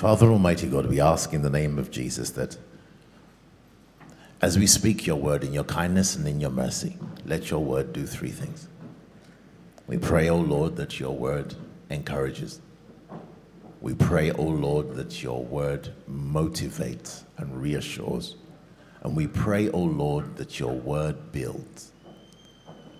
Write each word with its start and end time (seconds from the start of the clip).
Father 0.00 0.30
Almighty 0.30 0.66
God, 0.66 0.86
we 0.86 0.98
ask 0.98 1.34
in 1.34 1.42
the 1.42 1.50
name 1.50 1.78
of 1.78 1.90
Jesus 1.90 2.30
that 2.30 2.56
as 4.40 4.58
we 4.58 4.66
speak 4.66 5.06
your 5.06 5.16
word 5.16 5.44
in 5.44 5.52
your 5.52 5.64
kindness 5.64 6.16
and 6.16 6.26
in 6.26 6.40
your 6.40 6.48
mercy, 6.48 6.96
let 7.26 7.50
your 7.50 7.62
word 7.62 7.92
do 7.92 8.06
three 8.06 8.30
things. 8.30 8.66
We 9.86 9.98
pray, 9.98 10.30
O 10.30 10.36
oh 10.36 10.40
Lord, 10.40 10.76
that 10.76 10.98
your 10.98 11.14
word 11.14 11.54
encourages. 11.90 12.62
We 13.82 13.92
pray, 13.92 14.30
O 14.30 14.36
oh 14.38 14.44
Lord, 14.44 14.94
that 14.94 15.22
your 15.22 15.44
word 15.44 15.92
motivates 16.10 17.24
and 17.36 17.60
reassures. 17.60 18.36
And 19.02 19.14
we 19.14 19.26
pray, 19.26 19.68
O 19.68 19.72
oh 19.72 19.82
Lord, 19.82 20.34
that 20.38 20.58
your 20.58 20.72
word 20.72 21.30
builds. 21.30 21.92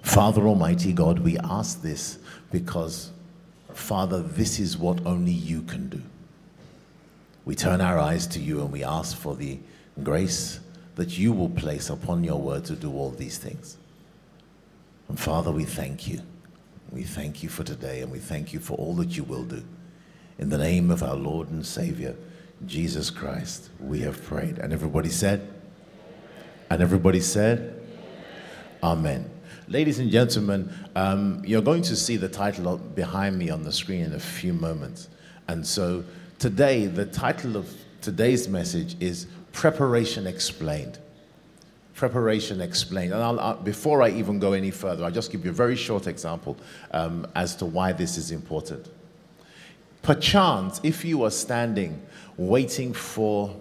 Father 0.03 0.47
Almighty 0.47 0.93
God, 0.93 1.21
we 1.21 1.39
ask 1.39 1.81
this 1.81 2.19
because, 2.53 3.11
Father, 3.73 4.21
this 4.21 4.59
is 4.59 4.77
what 4.77 5.07
only 5.07 5.33
you 5.33 5.63
can 5.63 5.89
do. 5.89 6.03
We 7.51 7.57
turn 7.57 7.81
our 7.81 7.99
eyes 7.99 8.29
to 8.29 8.39
you 8.39 8.61
and 8.61 8.71
we 8.71 8.85
ask 8.85 9.17
for 9.17 9.35
the 9.35 9.59
grace 10.05 10.61
that 10.95 11.19
you 11.19 11.33
will 11.33 11.49
place 11.49 11.91
upon 11.91 12.23
your 12.23 12.41
word 12.41 12.65
to 12.67 12.77
do 12.77 12.93
all 12.93 13.11
these 13.11 13.39
things. 13.39 13.77
And 15.09 15.19
Father, 15.19 15.51
we 15.51 15.65
thank 15.65 16.07
you. 16.07 16.21
We 16.93 17.03
thank 17.03 17.43
you 17.43 17.49
for 17.49 17.65
today 17.65 18.03
and 18.03 18.13
we 18.13 18.21
thank 18.21 18.53
you 18.53 18.61
for 18.61 18.75
all 18.75 18.95
that 18.95 19.17
you 19.17 19.25
will 19.25 19.43
do. 19.43 19.65
In 20.39 20.49
the 20.49 20.59
name 20.59 20.93
of 20.93 21.03
our 21.03 21.17
Lord 21.17 21.51
and 21.51 21.67
Savior, 21.67 22.15
Jesus 22.67 23.11
Christ, 23.11 23.71
we 23.81 23.99
have 24.03 24.23
prayed. 24.23 24.59
And 24.59 24.73
everybody 24.73 25.09
said, 25.09 25.53
and 26.71 26.81
everybody 26.81 27.19
said, 27.19 27.83
Amen. 28.81 29.29
Ladies 29.67 29.99
and 29.99 30.09
gentlemen, 30.09 30.73
um, 30.95 31.43
you're 31.45 31.63
going 31.63 31.83
to 31.83 31.97
see 31.97 32.17
the 32.17 32.29
title 32.29 32.77
behind 32.77 33.37
me 33.37 33.51
on 33.51 33.65
the 33.65 33.73
screen 33.73 34.05
in 34.05 34.13
a 34.13 34.21
few 34.21 34.53
moments. 34.53 35.09
And 35.49 35.67
so 35.67 36.05
Today, 36.41 36.87
the 36.87 37.05
title 37.05 37.55
of 37.55 37.71
today's 38.01 38.49
message 38.49 38.97
is 38.99 39.27
Preparation 39.53 40.27
Explained. 40.27 40.99
Preparation 41.95 42.63
Explained. 42.63 43.13
And 43.13 43.23
I'll, 43.23 43.39
I'll, 43.39 43.57
before 43.57 44.01
I 44.01 44.09
even 44.09 44.39
go 44.39 44.55
any 44.55 44.71
further, 44.71 45.05
I'll 45.05 45.11
just 45.11 45.31
give 45.31 45.45
you 45.45 45.51
a 45.51 45.53
very 45.53 45.77
short 45.77 46.07
example 46.07 46.57
um, 46.93 47.27
as 47.35 47.55
to 47.57 47.67
why 47.67 47.93
this 47.93 48.17
is 48.17 48.31
important. 48.31 48.89
Perchance, 50.01 50.81
if 50.83 51.05
you 51.05 51.19
were 51.19 51.31
standing 51.31 52.01
waiting 52.39 52.95
for, 52.95 53.55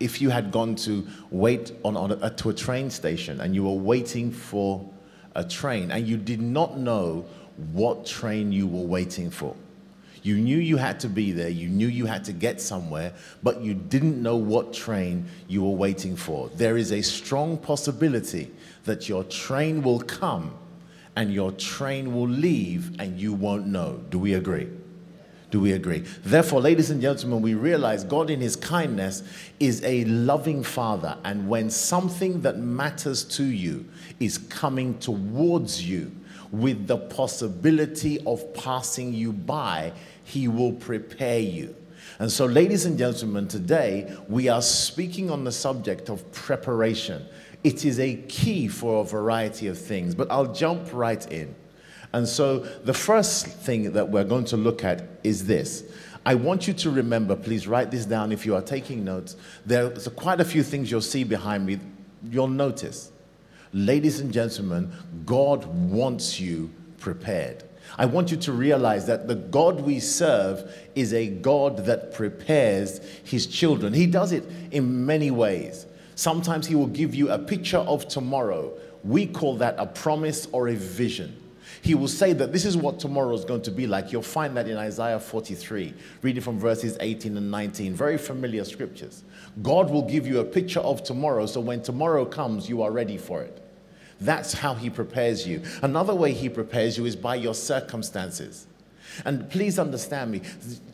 if 0.00 0.20
you 0.20 0.28
had 0.28 0.50
gone 0.50 0.74
to 0.74 1.06
wait 1.30 1.70
on, 1.84 1.96
on 1.96 2.10
a, 2.20 2.30
to 2.30 2.50
a 2.50 2.52
train 2.52 2.90
station 2.90 3.40
and 3.40 3.54
you 3.54 3.62
were 3.62 3.78
waiting 3.78 4.32
for 4.32 4.90
a 5.36 5.44
train 5.44 5.92
and 5.92 6.08
you 6.08 6.16
did 6.16 6.42
not 6.42 6.76
know 6.76 7.24
what 7.70 8.04
train 8.04 8.50
you 8.50 8.66
were 8.66 8.84
waiting 8.84 9.30
for, 9.30 9.54
you 10.22 10.36
knew 10.36 10.56
you 10.56 10.76
had 10.76 11.00
to 11.00 11.08
be 11.08 11.32
there, 11.32 11.48
you 11.48 11.68
knew 11.68 11.88
you 11.88 12.06
had 12.06 12.24
to 12.24 12.32
get 12.32 12.60
somewhere, 12.60 13.12
but 13.42 13.60
you 13.60 13.74
didn't 13.74 14.22
know 14.22 14.36
what 14.36 14.72
train 14.72 15.26
you 15.48 15.62
were 15.62 15.76
waiting 15.76 16.16
for. 16.16 16.48
There 16.54 16.76
is 16.76 16.92
a 16.92 17.02
strong 17.02 17.58
possibility 17.58 18.50
that 18.84 19.08
your 19.08 19.24
train 19.24 19.82
will 19.82 20.00
come 20.00 20.54
and 21.16 21.32
your 21.32 21.52
train 21.52 22.14
will 22.14 22.28
leave 22.28 23.00
and 23.00 23.20
you 23.20 23.32
won't 23.32 23.66
know. 23.66 24.02
Do 24.10 24.18
we 24.18 24.34
agree? 24.34 24.68
Do 25.50 25.60
we 25.60 25.72
agree? 25.72 25.98
Therefore, 26.24 26.62
ladies 26.62 26.88
and 26.90 27.02
gentlemen, 27.02 27.42
we 27.42 27.52
realize 27.52 28.04
God, 28.04 28.30
in 28.30 28.40
His 28.40 28.56
kindness, 28.56 29.22
is 29.60 29.84
a 29.84 30.04
loving 30.06 30.62
Father. 30.62 31.18
And 31.24 31.46
when 31.46 31.68
something 31.68 32.40
that 32.40 32.58
matters 32.58 33.22
to 33.36 33.44
you 33.44 33.86
is 34.18 34.38
coming 34.38 34.98
towards 34.98 35.86
you 35.86 36.10
with 36.52 36.86
the 36.86 36.98
possibility 36.98 38.22
of 38.24 38.54
passing 38.54 39.12
you 39.12 39.32
by, 39.32 39.92
he 40.22 40.46
will 40.46 40.72
prepare 40.72 41.40
you. 41.40 41.74
And 42.18 42.30
so, 42.30 42.46
ladies 42.46 42.84
and 42.84 42.98
gentlemen, 42.98 43.48
today 43.48 44.14
we 44.28 44.48
are 44.48 44.62
speaking 44.62 45.30
on 45.30 45.44
the 45.44 45.52
subject 45.52 46.08
of 46.08 46.30
preparation. 46.30 47.26
It 47.64 47.84
is 47.84 47.98
a 47.98 48.16
key 48.28 48.68
for 48.68 49.00
a 49.00 49.04
variety 49.04 49.66
of 49.66 49.78
things, 49.78 50.14
but 50.14 50.30
I'll 50.30 50.52
jump 50.52 50.92
right 50.92 51.26
in. 51.32 51.54
And 52.12 52.28
so, 52.28 52.58
the 52.58 52.92
first 52.92 53.46
thing 53.46 53.92
that 53.92 54.10
we're 54.10 54.24
going 54.24 54.44
to 54.46 54.56
look 54.56 54.84
at 54.84 55.08
is 55.24 55.46
this. 55.46 55.84
I 56.24 56.34
want 56.34 56.68
you 56.68 56.74
to 56.74 56.90
remember, 56.90 57.34
please 57.34 57.66
write 57.66 57.90
this 57.90 58.04
down 58.04 58.30
if 58.30 58.46
you 58.46 58.54
are 58.54 58.62
taking 58.62 59.04
notes. 59.04 59.36
There's 59.66 60.06
quite 60.08 60.40
a 60.40 60.44
few 60.44 60.62
things 60.62 60.90
you'll 60.90 61.00
see 61.00 61.24
behind 61.24 61.66
me. 61.66 61.80
You'll 62.30 62.46
notice. 62.46 63.10
Ladies 63.74 64.20
and 64.20 64.32
gentlemen, 64.32 64.92
God 65.24 65.64
wants 65.64 66.38
you 66.38 66.70
prepared. 66.98 67.64
I 67.98 68.06
want 68.06 68.30
you 68.30 68.36
to 68.38 68.52
realize 68.52 69.06
that 69.06 69.28
the 69.28 69.34
God 69.34 69.80
we 69.80 69.98
serve 69.98 70.70
is 70.94 71.14
a 71.14 71.28
God 71.28 71.86
that 71.86 72.12
prepares 72.12 73.00
his 73.24 73.46
children. 73.46 73.92
He 73.92 74.06
does 74.06 74.32
it 74.32 74.44
in 74.70 75.06
many 75.06 75.30
ways. 75.30 75.86
Sometimes 76.14 76.66
he 76.66 76.74
will 76.74 76.86
give 76.86 77.14
you 77.14 77.30
a 77.30 77.38
picture 77.38 77.78
of 77.78 78.08
tomorrow. 78.08 78.72
We 79.04 79.26
call 79.26 79.56
that 79.56 79.76
a 79.78 79.86
promise 79.86 80.46
or 80.52 80.68
a 80.68 80.74
vision. 80.74 81.38
He 81.80 81.94
will 81.94 82.08
say 82.08 82.32
that 82.34 82.52
this 82.52 82.64
is 82.64 82.76
what 82.76 83.00
tomorrow 83.00 83.34
is 83.34 83.44
going 83.44 83.62
to 83.62 83.70
be 83.70 83.86
like. 83.86 84.12
You'll 84.12 84.22
find 84.22 84.56
that 84.56 84.68
in 84.68 84.76
Isaiah 84.76 85.18
43, 85.18 85.94
reading 86.20 86.42
from 86.42 86.58
verses 86.58 86.96
18 87.00 87.36
and 87.36 87.50
19. 87.50 87.94
Very 87.94 88.18
familiar 88.18 88.64
scriptures. 88.64 89.24
God 89.62 89.90
will 89.90 90.02
give 90.02 90.26
you 90.26 90.40
a 90.40 90.44
picture 90.44 90.80
of 90.80 91.02
tomorrow, 91.02 91.46
so 91.46 91.60
when 91.60 91.82
tomorrow 91.82 92.24
comes, 92.24 92.68
you 92.68 92.82
are 92.82 92.92
ready 92.92 93.16
for 93.16 93.42
it. 93.42 93.61
That's 94.24 94.52
how 94.52 94.74
he 94.74 94.88
prepares 94.88 95.46
you. 95.46 95.62
Another 95.82 96.14
way 96.14 96.32
he 96.32 96.48
prepares 96.48 96.96
you 96.96 97.04
is 97.06 97.16
by 97.16 97.34
your 97.34 97.54
circumstances. 97.54 98.66
And 99.24 99.50
please 99.50 99.78
understand 99.78 100.30
me, 100.30 100.42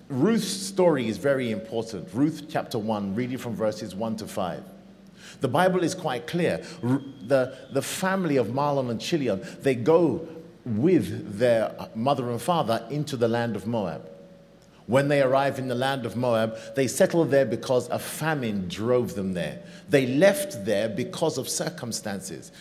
Ruth's 0.08 0.48
story 0.48 1.08
is 1.08 1.18
very 1.18 1.50
important. 1.50 2.08
Ruth 2.12 2.46
chapter 2.48 2.78
1, 2.78 3.14
reading 3.14 3.38
from 3.38 3.54
verses 3.54 3.94
1 3.94 4.16
to 4.16 4.26
5. 4.26 4.64
The 5.40 5.48
Bible 5.48 5.84
is 5.84 5.94
quite 5.94 6.26
clear. 6.26 6.62
The, 6.82 7.56
the 7.72 7.82
family 7.82 8.38
of 8.38 8.48
Mahlon 8.48 8.90
and 8.90 9.00
Chilion, 9.00 9.44
they 9.60 9.74
go 9.74 10.26
with 10.64 11.38
their 11.38 11.74
mother 11.94 12.30
and 12.30 12.40
father 12.40 12.86
into 12.90 13.16
the 13.16 13.28
land 13.28 13.56
of 13.56 13.66
Moab. 13.66 14.08
When 14.88 15.08
they 15.08 15.20
arrive 15.20 15.58
in 15.58 15.68
the 15.68 15.74
land 15.74 16.06
of 16.06 16.16
Moab, 16.16 16.56
they 16.74 16.86
settle 16.86 17.26
there 17.26 17.44
because 17.44 17.90
a 17.90 17.98
famine 17.98 18.68
drove 18.68 19.14
them 19.14 19.34
there. 19.34 19.60
They 19.90 20.06
left 20.06 20.64
there 20.64 20.88
because 20.88 21.36
of 21.36 21.46
circumstances. 21.46 22.52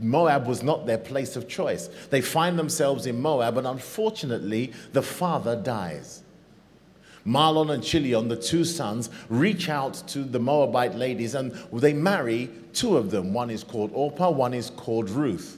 Moab 0.00 0.48
was 0.48 0.64
not 0.64 0.86
their 0.86 0.98
place 0.98 1.36
of 1.36 1.46
choice. 1.46 1.88
They 2.10 2.20
find 2.20 2.58
themselves 2.58 3.06
in 3.06 3.22
Moab, 3.22 3.58
and 3.58 3.66
unfortunately, 3.66 4.72
the 4.92 5.02
father 5.02 5.54
dies. 5.54 6.24
Mahlon 7.24 7.70
and 7.70 7.84
Chilion, 7.84 8.26
the 8.26 8.34
two 8.34 8.64
sons, 8.64 9.08
reach 9.28 9.68
out 9.68 9.94
to 10.08 10.24
the 10.24 10.40
Moabite 10.40 10.96
ladies 10.96 11.36
and 11.36 11.52
they 11.72 11.92
marry 11.92 12.50
two 12.72 12.96
of 12.96 13.12
them. 13.12 13.32
One 13.32 13.50
is 13.50 13.62
called 13.62 13.90
Orpah, 13.92 14.30
one 14.30 14.54
is 14.54 14.70
called 14.70 15.10
Ruth. 15.10 15.57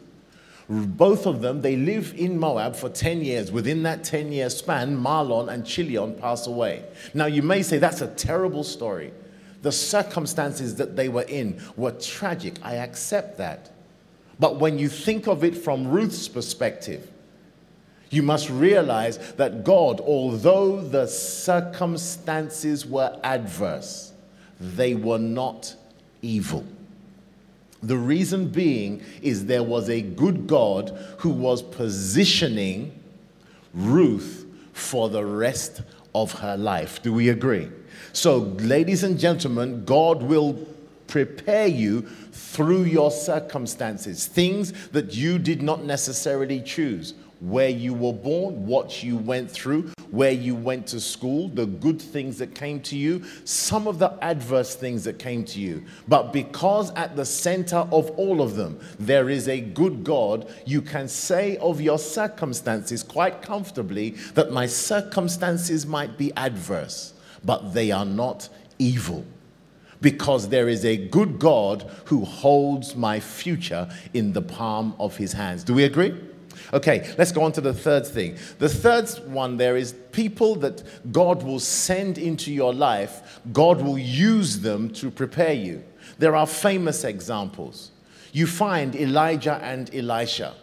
Both 0.70 1.26
of 1.26 1.41
them, 1.41 1.62
they 1.62 1.75
live 1.75 2.14
in 2.16 2.38
Moab 2.38 2.76
for 2.76 2.88
10 2.88 3.22
years. 3.22 3.50
Within 3.50 3.82
that 3.82 4.04
10 4.04 4.31
year 4.31 4.48
span, 4.48 4.97
Mahlon 4.97 5.53
and 5.53 5.66
Chilion 5.66 6.14
pass 6.14 6.47
away. 6.47 6.84
Now, 7.12 7.27
you 7.27 7.42
may 7.42 7.62
say 7.62 7.78
that's 7.78 8.03
a 8.03 8.06
terrible 8.06 8.62
story. 8.62 9.12
The 9.62 9.72
circumstances 9.72 10.77
that 10.77 10.95
they 10.95 11.09
were 11.09 11.24
in 11.24 11.60
were 11.77 11.91
tragic. 11.91 12.54
I 12.62 12.77
accept 12.77 13.36
that. 13.39 13.72
But 14.39 14.60
when 14.60 14.78
you 14.78 14.89
think 14.89 15.27
of 15.27 15.42
it 15.42 15.56
from 15.56 15.89
Ruth's 15.89 16.28
perspective, 16.28 17.10
you 18.10 18.22
must 18.22 18.48
realize 18.48 19.18
that 19.34 19.65
God, 19.65 20.00
although 20.00 20.80
the 20.80 21.09
circumstances 21.09 22.86
were 22.86 23.18
adverse, 23.24 24.12
they 24.60 24.95
were 24.95 25.18
not 25.18 25.74
evil. 26.22 26.65
The 27.82 27.97
reason 27.97 28.48
being 28.48 29.03
is 29.22 29.47
there 29.47 29.62
was 29.62 29.88
a 29.88 30.03
good 30.03 30.47
God 30.47 30.91
who 31.18 31.30
was 31.30 31.62
positioning 31.62 32.92
Ruth 33.72 34.47
for 34.72 35.09
the 35.09 35.24
rest 35.24 35.82
of 36.15 36.32
her 36.41 36.56
life. 36.56 37.03
Do 37.03 37.12
we 37.12 37.28
agree? 37.28 37.68
So, 38.12 38.38
ladies 38.38 39.03
and 39.04 39.18
gentlemen, 39.18 39.84
God 39.84 40.22
will 40.22 40.66
prepare 41.06 41.66
you 41.66 42.03
through 42.32 42.84
your 42.84 43.10
circumstances, 43.10 44.26
things 44.26 44.72
that 44.88 45.15
you 45.15 45.38
did 45.38 45.62
not 45.62 45.84
necessarily 45.84 46.60
choose. 46.60 47.15
Where 47.41 47.69
you 47.69 47.95
were 47.95 48.13
born, 48.13 48.66
what 48.66 49.03
you 49.03 49.16
went 49.16 49.51
through, 49.51 49.91
where 50.10 50.33
you 50.33 50.54
went 50.54 50.87
to 50.89 51.01
school, 51.01 51.48
the 51.48 51.66
good 51.66 52.01
things 52.01 52.39
that 52.39 52.54
came 52.54 52.81
to 52.81 52.97
you, 52.97 53.25
some 53.45 53.87
of 53.87 53.98
the 53.98 54.13
adverse 54.22 54.75
things 54.75 55.04
that 55.04 55.19
came 55.19 55.45
to 55.45 55.60
you. 55.60 55.83
But 56.09 56.33
because 56.33 56.92
at 56.95 57.16
the 57.16 57.25
center 57.25 57.89
of 57.91 58.10
all 58.13 58.42
of 58.42 58.57
them 58.57 58.78
there 58.98 59.31
is 59.31 59.48
a 59.48 59.60
good 59.60 60.04
God, 60.04 60.48
you 60.66 60.83
can 60.83 61.09
say 61.09 61.57
of 61.59 61.81
your 61.81 61.98
circumstances 61.98 63.03
quite 63.03 63.43
comfortably 63.43 64.10
that 64.34 64.53
my 64.53 64.66
circumstances 64.66 65.86
might 65.86 66.19
be 66.19 66.33
adverse, 66.36 67.15
but 67.45 67.72
they 67.72 67.91
are 67.91 68.04
not 68.04 68.48
evil 68.78 69.25
because 70.01 70.48
there 70.48 70.69
is 70.69 70.84
a 70.84 70.97
good 70.97 71.39
God 71.39 71.89
who 72.07 72.25
holds 72.25 72.97
my 72.97 73.21
future 73.21 73.89
in 74.15 74.33
the 74.33 74.43
palm 74.43 74.95
of 74.98 75.16
his 75.16 75.33
hands. 75.33 75.63
Do 75.63 75.75
we 75.75 75.84
agree? 75.84 76.15
Okay, 76.72 77.13
let's 77.19 77.33
go 77.33 77.43
on 77.43 77.53
to 77.53 77.61
the 77.61 77.75
third 77.75 78.07
thing. 78.07 78.37
The 78.59 78.69
third 78.69 79.09
one 79.27 79.57
there 79.57 79.77
is 79.77 79.95
people 80.13 80.55
that 80.57 80.83
God 81.13 81.43
will 81.43 81.59
send 81.59 82.17
into 82.19 82.53
your 82.53 82.72
life, 82.72 83.41
God 83.53 83.83
will 83.83 83.99
use 83.99 84.61
them 84.61 84.91
to 84.95 85.11
prepare 85.11 85.53
you. 85.53 85.83
There 86.19 86.37
are 86.37 86.47
famous 86.47 87.05
examples. 87.05 87.91
You 88.33 88.47
find 88.47 88.95
Elijah 88.95 89.59
and 89.63 89.93
Elisha. 89.95 90.55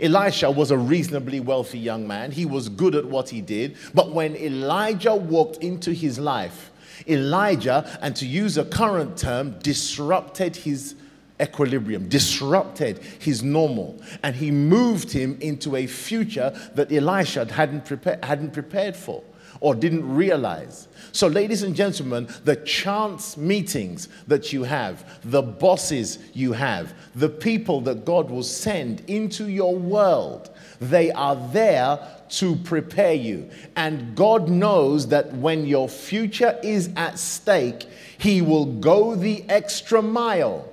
Elisha 0.00 0.50
was 0.50 0.70
a 0.70 0.78
reasonably 0.78 1.40
wealthy 1.40 1.78
young 1.78 2.06
man. 2.06 2.30
He 2.30 2.44
was 2.44 2.68
good 2.68 2.94
at 2.94 3.04
what 3.04 3.28
he 3.28 3.40
did. 3.40 3.76
But 3.94 4.12
when 4.12 4.36
Elijah 4.36 5.14
walked 5.14 5.62
into 5.62 5.92
his 5.92 6.18
life, 6.18 6.70
Elijah, 7.08 7.98
and 8.02 8.14
to 8.16 8.26
use 8.26 8.58
a 8.58 8.64
current 8.64 9.16
term, 9.16 9.58
disrupted 9.60 10.56
his 10.56 10.94
equilibrium, 11.40 12.08
disrupted 12.08 12.98
his 13.18 13.42
normal, 13.42 14.00
and 14.22 14.34
he 14.36 14.50
moved 14.50 15.10
him 15.10 15.36
into 15.40 15.76
a 15.76 15.86
future 15.86 16.52
that 16.74 16.92
Elisha 16.92 17.50
hadn't, 17.52 17.84
prepare, 17.84 18.18
hadn't 18.22 18.52
prepared 18.52 18.96
for 18.96 19.22
or 19.60 19.74
didn't 19.74 20.14
realize. 20.14 20.88
So, 21.12 21.26
ladies 21.26 21.62
and 21.62 21.74
gentlemen, 21.74 22.28
the 22.44 22.56
chance 22.56 23.36
meetings 23.36 24.08
that 24.26 24.52
you 24.52 24.64
have, 24.64 25.18
the 25.24 25.42
bosses 25.42 26.18
you 26.34 26.52
have, 26.52 26.94
the 27.14 27.28
people 27.28 27.80
that 27.82 28.04
God 28.04 28.30
will 28.30 28.42
send 28.42 29.02
into 29.08 29.48
your 29.48 29.74
world, 29.74 30.50
they 30.80 31.10
are 31.12 31.36
there 31.52 31.98
to 32.28 32.56
prepare 32.56 33.14
you. 33.14 33.48
And 33.76 34.14
God 34.14 34.48
knows 34.48 35.08
that 35.08 35.32
when 35.34 35.64
your 35.64 35.88
future 35.88 36.58
is 36.62 36.90
at 36.96 37.18
stake, 37.18 37.88
He 38.18 38.42
will 38.42 38.66
go 38.66 39.14
the 39.14 39.44
extra 39.48 40.02
mile 40.02 40.70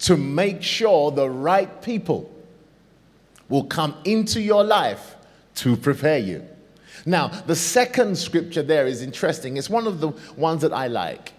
to 0.00 0.16
make 0.16 0.62
sure 0.62 1.10
the 1.10 1.28
right 1.28 1.82
people 1.82 2.30
will 3.48 3.64
come 3.64 3.94
into 4.04 4.40
your 4.40 4.64
life 4.64 5.16
to 5.56 5.76
prepare 5.76 6.18
you. 6.18 6.46
Now, 7.06 7.28
the 7.28 7.56
second 7.56 8.16
scripture 8.16 8.62
there 8.62 8.86
is 8.86 9.02
interesting. 9.02 9.56
It's 9.56 9.70
one 9.70 9.86
of 9.86 10.00
the 10.00 10.08
ones 10.36 10.62
that 10.62 10.72
I 10.72 10.88
like. 10.88 11.32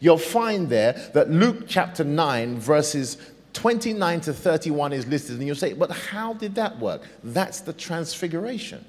You'll 0.00 0.18
find 0.18 0.68
there 0.68 0.92
that 1.14 1.30
Luke 1.30 1.64
chapter 1.68 2.04
9, 2.04 2.58
verses 2.58 3.18
29 3.52 4.20
to 4.22 4.32
31 4.32 4.92
is 4.92 5.06
listed, 5.06 5.38
and 5.38 5.46
you'll 5.46 5.56
say, 5.56 5.72
but 5.72 5.90
how 5.90 6.34
did 6.34 6.54
that 6.56 6.78
work? 6.78 7.02
That's 7.22 7.60
the 7.60 7.72
transfiguration. 7.72 8.84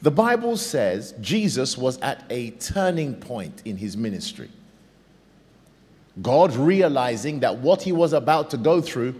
The 0.00 0.10
Bible 0.10 0.56
says 0.56 1.14
Jesus 1.20 1.76
was 1.76 1.98
at 2.00 2.24
a 2.30 2.50
turning 2.52 3.14
point 3.14 3.62
in 3.64 3.76
his 3.76 3.96
ministry. 3.96 4.50
God 6.22 6.54
realizing 6.54 7.40
that 7.40 7.58
what 7.58 7.82
he 7.82 7.92
was 7.92 8.12
about 8.12 8.50
to 8.50 8.56
go 8.56 8.80
through 8.80 9.14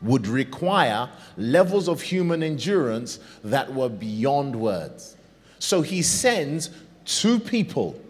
would 0.00 0.26
require 0.26 1.08
levels 1.36 1.88
of 1.88 2.00
human 2.00 2.42
endurance 2.42 3.20
that 3.44 3.72
were 3.72 3.88
beyond 3.88 4.56
words. 4.56 5.16
So 5.58 5.82
he 5.82 6.02
sends 6.02 6.70
two 7.04 7.38
people 7.38 8.00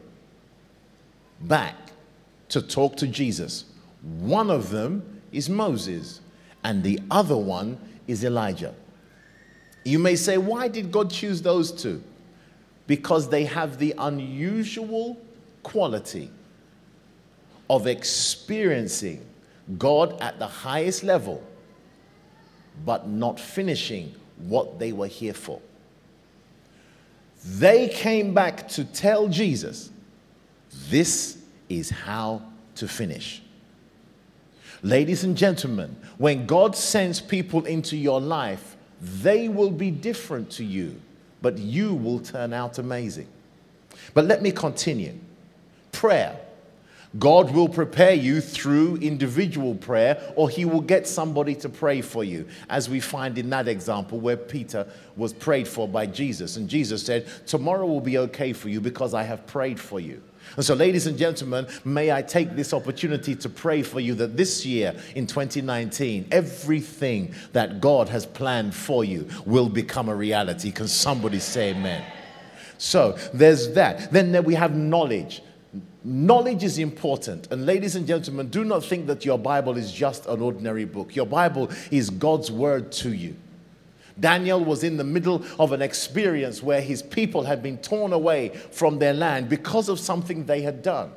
back 1.41 1.77
to 2.49 2.63
talk 2.63 2.97
to 2.97 3.07
Jesus. 3.07 3.65
One 4.03 4.51
of 4.51 4.71
them 4.71 5.21
is 5.33 5.49
Moses, 5.49 6.21
and 6.65 6.83
the 6.83 7.01
other 7.11 7.37
one 7.37 7.79
is 8.07 8.25
Elijah. 8.25 8.75
You 9.85 9.99
may 9.99 10.17
say, 10.17 10.39
why 10.39 10.69
did 10.69 10.93
God 10.93 11.11
choose 11.11 11.43
those 11.43 11.73
two? 11.73 12.03
Because 12.87 13.29
they 13.29 13.45
have 13.45 13.79
the 13.79 13.95
unusual 13.99 15.21
quality 15.63 16.31
of 17.69 17.87
experiencing 17.87 19.25
God 19.79 20.21
at 20.21 20.39
the 20.39 20.47
highest 20.47 21.03
level, 21.05 21.43
but 22.85 23.09
not 23.09 23.39
finishing 23.39 24.15
what 24.39 24.79
they 24.79 24.93
were 24.93 25.07
here 25.07 25.35
for. 25.35 25.61
They 27.45 27.89
came 27.89 28.35
back 28.35 28.69
to 28.71 28.85
tell 28.85 29.29
Jesus, 29.29 29.91
this 30.89 31.39
is 31.69 31.91
how 31.91 32.43
to 32.77 32.89
finish. 32.89 33.43
Ladies 34.83 35.25
and 35.25 35.37
gentlemen, 35.37 35.97
when 36.19 36.47
God 36.47 36.77
sends 36.77 37.21
people 37.21 37.65
into 37.65 37.97
your 37.97 38.21
life, 38.21 38.77
they 39.01 39.49
will 39.49 39.71
be 39.71 39.91
different 39.91 40.51
to 40.53 40.65
you, 40.65 41.01
but 41.41 41.59
you 41.59 41.95
will 41.95 42.21
turn 42.21 42.53
out 42.53 42.79
amazing. 42.79 43.29
But 44.15 44.25
let 44.25 44.43
me 44.43 44.51
continue. 44.51 45.19
Prayer 45.91 46.39
God 47.19 47.53
will 47.53 47.69
prepare 47.69 48.15
you 48.15 48.41
through 48.41 48.97
individual 48.97 49.75
prayer, 49.75 50.33
or 50.35 50.49
He 50.49 50.65
will 50.65 50.81
get 50.81 51.07
somebody 51.07 51.55
to 51.57 51.69
pray 51.69 52.01
for 52.01 52.25
you, 52.25 52.49
as 52.71 52.89
we 52.89 53.01
find 53.01 53.37
in 53.37 53.51
that 53.51 53.69
example 53.69 54.19
where 54.19 54.37
Peter 54.37 54.87
was 55.17 55.33
prayed 55.33 55.69
for 55.69 55.87
by 55.87 56.07
Jesus. 56.07 56.57
And 56.57 56.69
Jesus 56.69 57.05
said, 57.05 57.27
Tomorrow 57.47 57.87
will 57.87 58.01
be 58.01 58.17
okay 58.19 58.53
for 58.53 58.71
you 58.71 58.81
because 58.81 59.13
I 59.13 59.25
have 59.25 59.47
prayed 59.47 59.79
for 59.79 60.01
you. 60.01 60.23
And 60.57 60.65
so, 60.65 60.75
ladies 60.75 61.07
and 61.07 61.17
gentlemen, 61.17 61.67
may 61.85 62.13
I 62.13 62.23
take 62.23 62.57
this 62.57 62.73
opportunity 62.73 63.35
to 63.37 63.49
pray 63.49 63.83
for 63.83 64.01
you 64.01 64.15
that 64.17 64.37
this 64.37 64.67
year 64.67 64.95
in 65.15 65.27
2019, 65.27 66.29
everything 66.31 67.35
that 67.53 67.81
God 67.81 68.09
has 68.09 68.27
planned 68.27 68.75
for 68.75 69.05
you 69.05 69.29
will 69.47 69.69
become 69.69 70.09
a 70.09 70.15
reality. 70.15 70.71
Can 70.71 70.89
somebody 70.89 71.39
say 71.39 71.71
amen? 71.71 72.05
So, 72.79 73.17
there's 73.33 73.73
that. 73.75 74.13
Then 74.13 74.43
we 74.45 74.55
have 74.55 74.77
knowledge. 74.77 75.43
Knowledge 76.05 76.65
is 76.65 76.79
important. 76.79 77.49
And 77.53 77.65
ladies 77.65 77.95
and 77.95 78.07
gentlemen, 78.07 78.49
do 78.49 78.65
not 78.65 78.85
think 78.85 79.07
that 79.07 79.25
your 79.25 79.39
Bible 79.39 79.77
is 79.77 79.93
just 79.93 80.27
an 80.27 80.41
ordinary 80.41 80.85
book. 80.85 81.15
Your 81.15 81.27
Bible 81.27 81.71
is 81.91 82.11
God's 82.11 82.51
word 82.51 82.91
to 82.93 83.13
you. 83.13 83.37
Daniel 84.19 84.63
was 84.65 84.85
in 84.85 84.97
the 84.97 85.05
middle 85.05 85.45
of 85.59 85.73
an 85.73 85.81
experience 85.81 86.63
where 86.63 86.81
his 86.81 87.03
people 87.03 87.45
had 87.45 87.63
been 87.63 87.79
torn 87.79 88.13
away 88.13 88.51
from 88.71 88.99
their 88.99 89.15
land 89.15 89.49
because 89.49 89.89
of 89.89 89.99
something 89.99 90.45
they 90.45 90.61
had 90.61 90.83
done. 90.83 91.13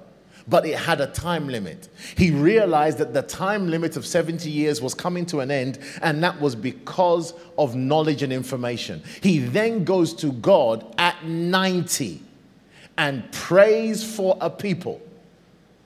But 0.47 0.67
it 0.67 0.77
had 0.77 1.01
a 1.01 1.07
time 1.07 1.47
limit. 1.47 1.89
He 2.15 2.29
realized 2.29 2.99
that 2.99 3.13
the 3.13 3.23
time 3.23 3.67
limit 3.67 3.97
of 3.97 4.05
70 4.05 4.49
years 4.49 4.79
was 4.79 4.93
coming 4.93 5.25
to 5.27 5.39
an 5.39 5.49
end, 5.49 5.79
and 6.03 6.23
that 6.23 6.39
was 6.39 6.55
because 6.55 7.33
of 7.57 7.75
knowledge 7.75 8.21
and 8.21 8.31
information. 8.31 9.01
He 9.21 9.39
then 9.39 9.83
goes 9.83 10.13
to 10.15 10.31
God 10.31 10.85
at 10.99 11.25
90 11.25 12.21
and 12.97 13.29
prays 13.31 14.03
for 14.03 14.37
a 14.41 14.49
people. 14.49 15.01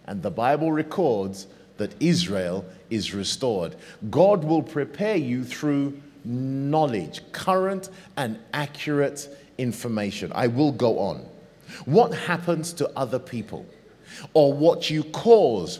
And 0.05 0.21
the 0.21 0.31
Bible 0.31 0.71
records 0.71 1.47
that 1.77 1.93
Israel 1.99 2.65
is 2.89 3.13
restored. 3.13 3.75
God 4.09 4.43
will 4.43 4.63
prepare 4.63 5.15
you 5.15 5.43
through 5.43 5.99
knowledge, 6.25 7.21
current 7.31 7.89
and 8.17 8.39
accurate 8.53 9.29
information. 9.57 10.31
I 10.35 10.47
will 10.47 10.71
go 10.71 10.99
on. 10.99 11.25
What 11.85 12.13
happens 12.13 12.73
to 12.73 12.89
other 12.97 13.19
people, 13.19 13.65
or 14.33 14.53
what 14.53 14.89
you 14.89 15.03
cause 15.03 15.79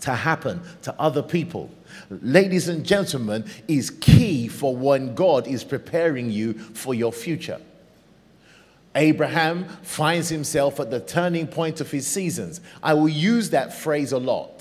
to 0.00 0.14
happen 0.14 0.60
to 0.82 0.94
other 0.98 1.22
people, 1.22 1.70
ladies 2.10 2.68
and 2.68 2.84
gentlemen, 2.84 3.44
is 3.68 3.90
key 3.90 4.48
for 4.48 4.74
when 4.74 5.14
God 5.14 5.46
is 5.46 5.62
preparing 5.64 6.30
you 6.30 6.54
for 6.54 6.94
your 6.94 7.12
future. 7.12 7.60
Abraham 8.96 9.68
finds 9.82 10.30
himself 10.30 10.80
at 10.80 10.90
the 10.90 11.00
turning 11.00 11.46
point 11.46 11.80
of 11.80 11.90
his 11.90 12.06
seasons. 12.06 12.60
I 12.82 12.94
will 12.94 13.08
use 13.08 13.50
that 13.50 13.74
phrase 13.74 14.12
a 14.12 14.18
lot. 14.18 14.55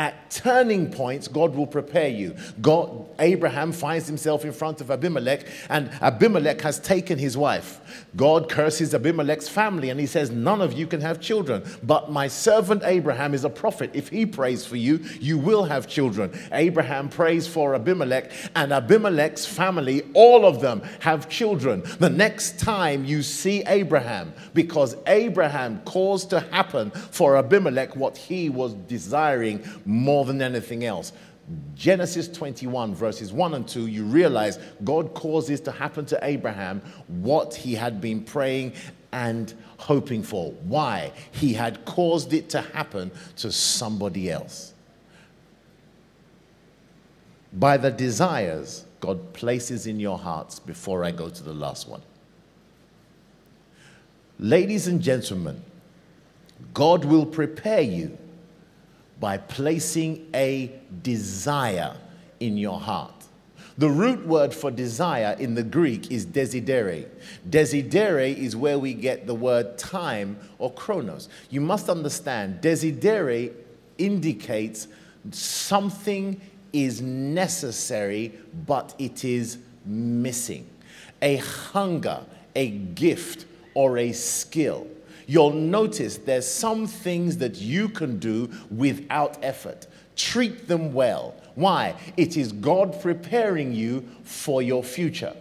At 0.00 0.30
turning 0.30 0.90
points, 0.90 1.28
God 1.28 1.54
will 1.54 1.66
prepare 1.66 2.08
you. 2.08 2.34
God, 2.62 3.06
Abraham 3.18 3.70
finds 3.70 4.06
himself 4.06 4.46
in 4.46 4.52
front 4.52 4.80
of 4.80 4.90
Abimelech, 4.90 5.46
and 5.68 5.90
Abimelech 6.00 6.62
has 6.62 6.80
taken 6.80 7.18
his 7.18 7.36
wife. 7.36 8.06
God 8.16 8.48
curses 8.48 8.94
Abimelech's 8.94 9.46
family, 9.46 9.90
and 9.90 10.00
he 10.00 10.06
says, 10.06 10.30
None 10.30 10.62
of 10.62 10.72
you 10.72 10.86
can 10.86 11.02
have 11.02 11.20
children. 11.20 11.62
But 11.82 12.10
my 12.10 12.28
servant 12.28 12.82
Abraham 12.86 13.34
is 13.34 13.44
a 13.44 13.50
prophet. 13.50 13.90
If 13.92 14.08
he 14.08 14.24
prays 14.24 14.64
for 14.64 14.76
you, 14.76 15.00
you 15.20 15.36
will 15.36 15.64
have 15.64 15.86
children. 15.86 16.32
Abraham 16.50 17.10
prays 17.10 17.46
for 17.46 17.74
Abimelech, 17.74 18.32
and 18.56 18.72
Abimelech's 18.72 19.44
family, 19.44 20.00
all 20.14 20.46
of 20.46 20.62
them, 20.62 20.80
have 21.00 21.28
children. 21.28 21.82
The 21.98 22.08
next 22.08 22.58
time 22.58 23.04
you 23.04 23.22
see 23.22 23.62
Abraham, 23.66 24.32
because 24.54 24.96
Abraham 25.06 25.82
caused 25.84 26.30
to 26.30 26.40
happen 26.40 26.90
for 26.90 27.36
Abimelech 27.36 27.94
what 27.96 28.16
he 28.16 28.48
was 28.48 28.72
desiring 28.72 29.62
more 29.90 30.24
than 30.24 30.40
anything 30.40 30.84
else. 30.84 31.12
Genesis 31.74 32.28
21, 32.28 32.94
verses 32.94 33.32
1 33.32 33.54
and 33.54 33.66
2, 33.66 33.86
you 33.86 34.04
realize 34.04 34.58
God 34.84 35.14
causes 35.14 35.60
to 35.62 35.72
happen 35.72 36.06
to 36.06 36.18
Abraham 36.22 36.80
what 37.08 37.54
he 37.54 37.74
had 37.74 38.00
been 38.00 38.22
praying 38.22 38.74
and 39.12 39.52
hoping 39.76 40.22
for. 40.22 40.52
Why? 40.52 41.12
He 41.32 41.52
had 41.52 41.84
caused 41.84 42.32
it 42.32 42.48
to 42.50 42.60
happen 42.60 43.10
to 43.36 43.50
somebody 43.50 44.30
else. 44.30 44.74
By 47.52 47.76
the 47.76 47.90
desires 47.90 48.84
God 49.00 49.32
places 49.32 49.86
in 49.86 49.98
your 49.98 50.18
hearts 50.18 50.58
before 50.58 51.04
I 51.04 51.10
go 51.10 51.28
to 51.28 51.42
the 51.42 51.54
last 51.54 51.88
one. 51.88 52.02
Ladies 54.38 54.86
and 54.86 55.00
gentlemen, 55.00 55.62
God 56.74 57.04
will 57.04 57.26
prepare 57.26 57.80
you 57.80 58.16
by 59.20 59.36
placing 59.36 60.26
a 60.34 60.72
desire 61.02 61.94
in 62.40 62.56
your 62.56 62.80
heart. 62.80 63.14
The 63.76 63.88
root 63.88 64.26
word 64.26 64.52
for 64.52 64.70
desire 64.70 65.36
in 65.38 65.54
the 65.54 65.62
Greek 65.62 66.10
is 66.10 66.26
desidere. 66.26 67.06
Desidere 67.48 68.36
is 68.36 68.56
where 68.56 68.78
we 68.78 68.94
get 68.94 69.26
the 69.26 69.34
word 69.34 69.78
time 69.78 70.38
or 70.58 70.72
chronos. 70.72 71.28
You 71.50 71.60
must 71.60 71.88
understand, 71.88 72.60
desidere 72.60 73.52
indicates 73.96 74.88
something 75.30 76.40
is 76.72 77.00
necessary, 77.00 78.34
but 78.66 78.94
it 78.98 79.24
is 79.24 79.58
missing. 79.84 80.66
A 81.22 81.36
hunger, 81.36 82.20
a 82.54 82.70
gift, 82.70 83.46
or 83.74 83.98
a 83.98 84.12
skill 84.12 84.86
you'll 85.30 85.52
notice 85.52 86.16
there's 86.18 86.50
some 86.50 86.88
things 86.88 87.36
that 87.36 87.56
you 87.60 87.88
can 87.88 88.18
do 88.18 88.50
without 88.68 89.38
effort. 89.44 89.86
Treat 90.16 90.66
them 90.66 90.92
well. 90.92 91.36
Why? 91.54 91.94
It 92.16 92.36
is 92.36 92.50
God 92.50 93.00
preparing 93.00 93.72
you 93.72 94.08
for 94.24 94.60
your 94.60 94.82
future. 94.82 95.36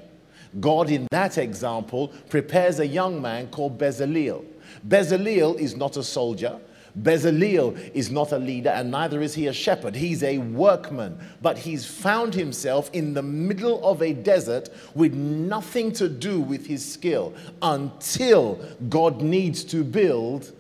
God, 0.60 0.92
in 0.92 1.08
that 1.10 1.40
example, 1.40 2.10
prepares 2.30 2.80
a 2.80 2.86
young 2.86 3.20
man 3.20 3.48
called 3.48 3.80
Bezaleel. 3.80 4.46
Bezaleel 4.88 5.58
is 5.58 5.76
not 5.76 5.98
a 5.98 6.04
soldier. 6.04 6.60
Bezaleel 6.98 7.92
is 7.94 8.10
not 8.10 8.32
a 8.32 8.38
leader, 8.38 8.70
and 8.70 8.92
neither 8.92 9.22
is 9.22 9.34
he 9.36 9.48
a 9.48 9.54
shepherd. 9.54 9.96
He's 9.96 10.24
a 10.24 10.38
workman, 10.40 11.18
but 11.42 11.58
he's 11.58 11.86
found 11.86 12.34
himself 12.34 12.90
in 12.94 13.14
the 13.14 13.22
middle 13.22 13.86
of 13.86 14.02
a 14.02 14.14
desert 14.14 14.70
with 14.96 15.14
nothing 15.14 15.92
to 15.94 16.10
do 16.10 16.40
with 16.40 16.66
his 16.66 16.86
skill 16.86 17.34
until 17.62 18.60
God 18.90 19.22
needs 19.22 19.64
to 19.66 19.84
build 19.84 20.52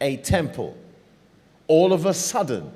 a 0.00 0.18
temple. 0.18 0.76
All 1.66 1.92
of 1.92 2.06
a 2.06 2.14
sudden, 2.14 2.72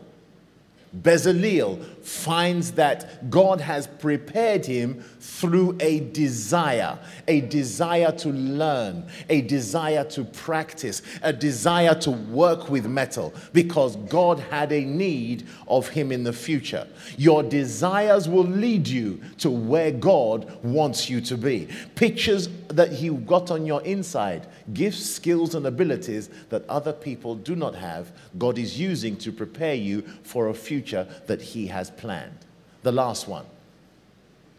Bezaleel 1.00 1.82
finds 2.04 2.72
that 2.72 3.30
God 3.30 3.60
has 3.60 3.86
prepared 3.86 4.66
him 4.66 5.02
through 5.20 5.76
a 5.80 6.00
desire, 6.00 6.98
a 7.26 7.40
desire 7.40 8.12
to 8.12 8.28
learn, 8.28 9.06
a 9.30 9.40
desire 9.42 10.04
to 10.04 10.24
practice, 10.24 11.00
a 11.22 11.32
desire 11.32 11.94
to 11.94 12.10
work 12.10 12.68
with 12.68 12.86
metal, 12.86 13.32
because 13.54 13.96
God 13.96 14.38
had 14.38 14.70
a 14.72 14.84
need 14.84 15.46
of 15.66 15.88
him 15.88 16.12
in 16.12 16.24
the 16.24 16.32
future. 16.32 16.86
Your 17.16 17.42
desires 17.42 18.28
will 18.28 18.44
lead 18.44 18.86
you 18.86 19.20
to 19.38 19.50
where 19.50 19.92
God 19.92 20.62
wants 20.62 21.08
you 21.08 21.20
to 21.22 21.38
be. 21.38 21.68
Pictures 21.94 22.48
that 22.68 22.92
He 22.92 23.10
got 23.10 23.50
on 23.50 23.66
your 23.66 23.82
inside, 23.82 24.46
gifts, 24.72 25.04
skills, 25.04 25.54
and 25.54 25.66
abilities 25.66 26.30
that 26.48 26.66
other 26.68 26.92
people 26.92 27.34
do 27.34 27.54
not 27.54 27.74
have, 27.74 28.12
God 28.38 28.58
is 28.58 28.78
using 28.80 29.16
to 29.18 29.30
prepare 29.30 29.74
you 29.74 30.02
for 30.22 30.48
a 30.48 30.54
future 30.54 30.81
that 30.90 31.40
He 31.40 31.66
has 31.68 31.90
planned. 31.90 32.38
The 32.82 32.92
last 32.92 33.28
one 33.28 33.46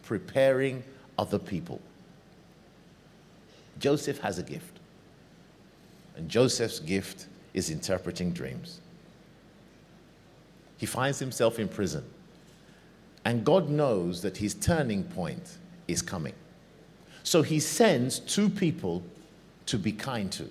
preparing 0.04 0.84
other 1.18 1.40
people. 1.40 1.82
Joseph 3.80 4.20
has 4.20 4.38
a 4.38 4.44
gift, 4.44 4.80
and 6.16 6.30
Joseph's 6.30 6.80
gift 6.80 7.28
is 7.54 7.70
interpreting 7.70 8.32
dreams. 8.32 8.82
He 10.78 10.86
finds 10.86 11.20
himself 11.20 11.60
in 11.60 11.68
prison, 11.68 12.04
and 13.26 13.46
God 13.46 13.70
knows 13.70 14.22
that 14.22 14.38
his 14.38 14.54
turning 14.54 15.04
point 15.04 15.58
is 15.88 16.02
coming. 16.02 16.34
So 17.24 17.42
he 17.42 17.60
sends 17.60 18.20
two 18.20 18.50
people 18.50 19.02
to 19.68 19.78
be 19.78 19.94
kind 19.94 20.32
to. 20.34 20.50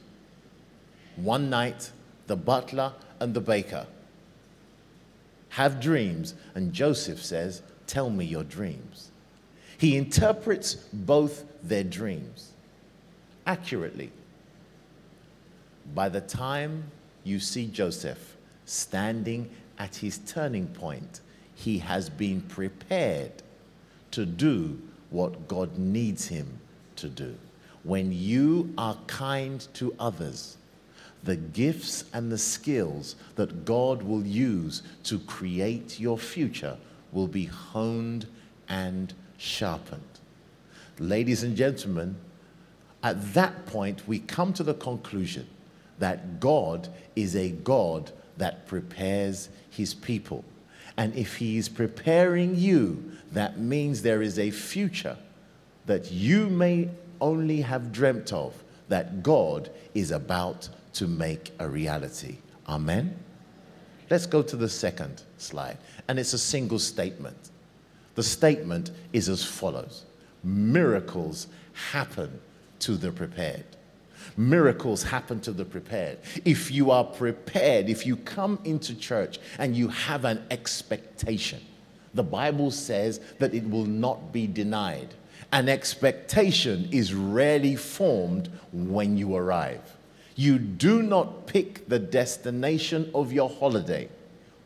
One 1.17 1.51
night, 1.51 1.91
the 2.27 2.37
butler 2.37 2.93
and 3.21 3.35
the 3.35 3.41
baker 3.41 3.87
have 5.53 5.81
dreams, 5.81 6.35
and 6.55 6.73
Joseph 6.73 7.23
says, 7.23 7.61
Tell 7.87 8.09
me 8.09 8.25
your 8.25 8.45
dreams. 8.45 9.11
He 9.77 9.99
interprets 9.99 10.77
both 10.95 11.45
their 11.63 11.85
dreams 11.85 12.53
accurately. 13.47 14.11
By 15.95 16.09
the 16.09 16.23
time 16.23 16.85
you 17.23 17.39
see 17.39 17.67
Joseph 17.67 18.37
standing 18.65 19.51
at 19.79 19.97
his 19.97 20.19
turning 20.27 20.69
point, 20.69 21.21
he 21.55 21.79
has 21.81 22.09
been 22.09 22.41
prepared 22.41 23.33
to 24.13 24.25
do 24.25 24.81
what 25.11 25.49
God 25.49 25.77
needs 25.77 26.29
him 26.29 26.61
to 26.97 27.11
do. 27.11 27.37
When 27.83 28.11
you 28.11 28.73
are 28.79 28.97
kind 29.07 29.67
to 29.75 29.95
others, 29.99 30.57
the 31.23 31.37
gifts 31.37 32.05
and 32.13 32.31
the 32.31 32.39
skills 32.39 33.17
that 33.37 33.65
God 33.65 34.03
will 34.03 34.25
use 34.27 34.83
to 35.05 35.19
create 35.21 36.01
your 36.01 36.19
future 36.19 36.77
will 37.13 37.29
be 37.29 37.45
honed 37.45 38.27
and 38.69 39.13
sharpened. 39.39 40.03
Ladies 40.99 41.43
and 41.43 41.57
gentlemen, 41.57 42.17
at 43.03 43.35
that 43.35 43.67
point, 43.67 44.07
we 44.07 44.19
come 44.19 44.53
to 44.55 44.63
the 44.63 44.75
conclusion 44.75 45.47
that 45.99 46.41
God 46.41 46.89
is 47.15 47.37
a 47.37 47.51
God 47.51 48.11
that 48.37 48.67
prepares 48.67 49.49
his 49.71 49.95
people. 49.95 50.45
And 50.97 51.15
if 51.15 51.37
he 51.37 51.57
is 51.57 51.69
preparing 51.69 52.57
you, 52.57 53.13
that 53.33 53.59
means 53.59 54.03
there 54.03 54.23
is 54.23 54.39
a 54.39 54.51
future 54.51 55.17
that 55.87 56.11
you 56.11 56.49
may 56.49 56.91
only 57.21 57.63
have 57.63 57.93
dreamt 57.93 58.33
of 58.33 58.63
that 58.89 59.23
God 59.23 59.71
is 59.95 60.11
about 60.11 60.69
to 60.95 61.07
make 61.07 61.53
a 61.59 61.69
reality. 61.69 62.37
Amen? 62.69 63.17
Let's 64.11 64.27
go 64.27 64.43
to 64.43 64.57
the 64.57 64.69
second 64.69 65.23
slide. 65.39 65.79
And 66.09 66.19
it's 66.19 66.33
a 66.33 66.39
single 66.39 66.79
statement. 66.79 67.51
The 68.15 68.23
statement 68.23 68.91
is 69.13 69.29
as 69.29 69.45
follows 69.45 70.05
Miracles 70.45 71.47
happen 71.73 72.41
to 72.81 72.97
the 72.97 73.11
prepared. 73.13 73.65
Miracles 74.37 75.03
happen 75.03 75.41
to 75.41 75.53
the 75.53 75.65
prepared. 75.65 76.19
If 76.45 76.71
you 76.71 76.91
are 76.91 77.05
prepared, 77.05 77.89
if 77.89 78.07
you 78.07 78.17
come 78.17 78.59
into 78.65 78.95
church 78.95 79.39
and 79.59 79.77
you 79.77 79.89
have 79.89 80.25
an 80.25 80.45
expectation, 80.51 81.61
the 82.15 82.23
Bible 82.23 82.71
says 82.71 83.21
that 83.39 83.55
it 83.55 83.69
will 83.69 83.87
not 83.87 84.33
be 84.33 84.47
denied. 84.47 85.15
An 85.53 85.69
expectation 85.69 86.89
is 86.93 87.15
rarely 87.15 87.77
formed 87.77 88.49
when 88.73 89.17
you 89.17 89.35
arrive. 89.37 89.81
You 90.35 90.59
do 90.59 91.03
not 91.03 91.47
pick 91.47 91.89
the 91.89 91.99
destination 91.99 93.11
of 93.15 93.33
your 93.33 93.51
holiday 93.51 94.09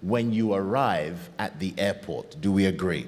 when 0.00 0.32
you 0.32 0.54
arrive 0.54 1.30
at 1.38 1.58
the 1.58 1.74
airport. 1.76 2.40
Do 2.40 2.52
we 2.52 2.66
agree? 2.66 3.06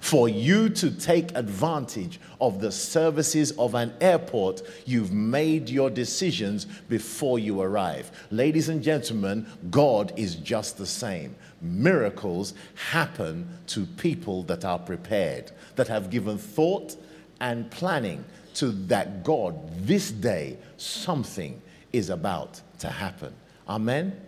For 0.00 0.28
you 0.28 0.68
to 0.70 0.90
take 0.90 1.36
advantage 1.36 2.20
of 2.40 2.60
the 2.60 2.70
services 2.70 3.50
of 3.52 3.74
an 3.74 3.92
airport, 4.00 4.62
you've 4.86 5.12
made 5.12 5.68
your 5.68 5.90
decisions 5.90 6.66
before 6.88 7.38
you 7.38 7.60
arrive. 7.60 8.10
Ladies 8.30 8.68
and 8.68 8.82
gentlemen, 8.82 9.46
God 9.70 10.12
is 10.16 10.36
just 10.36 10.78
the 10.78 10.86
same. 10.86 11.34
Miracles 11.60 12.54
happen 12.74 13.48
to 13.68 13.86
people 13.86 14.44
that 14.44 14.64
are 14.64 14.78
prepared, 14.78 15.50
that 15.74 15.88
have 15.88 16.10
given 16.10 16.38
thought 16.38 16.96
and 17.40 17.68
planning 17.70 18.24
to 18.54 18.70
that 18.86 19.24
God, 19.24 19.56
this 19.84 20.10
day, 20.10 20.58
something 20.76 21.60
is 21.92 22.10
about 22.10 22.60
to 22.80 22.88
happen. 22.88 23.34
Amen? 23.68 24.18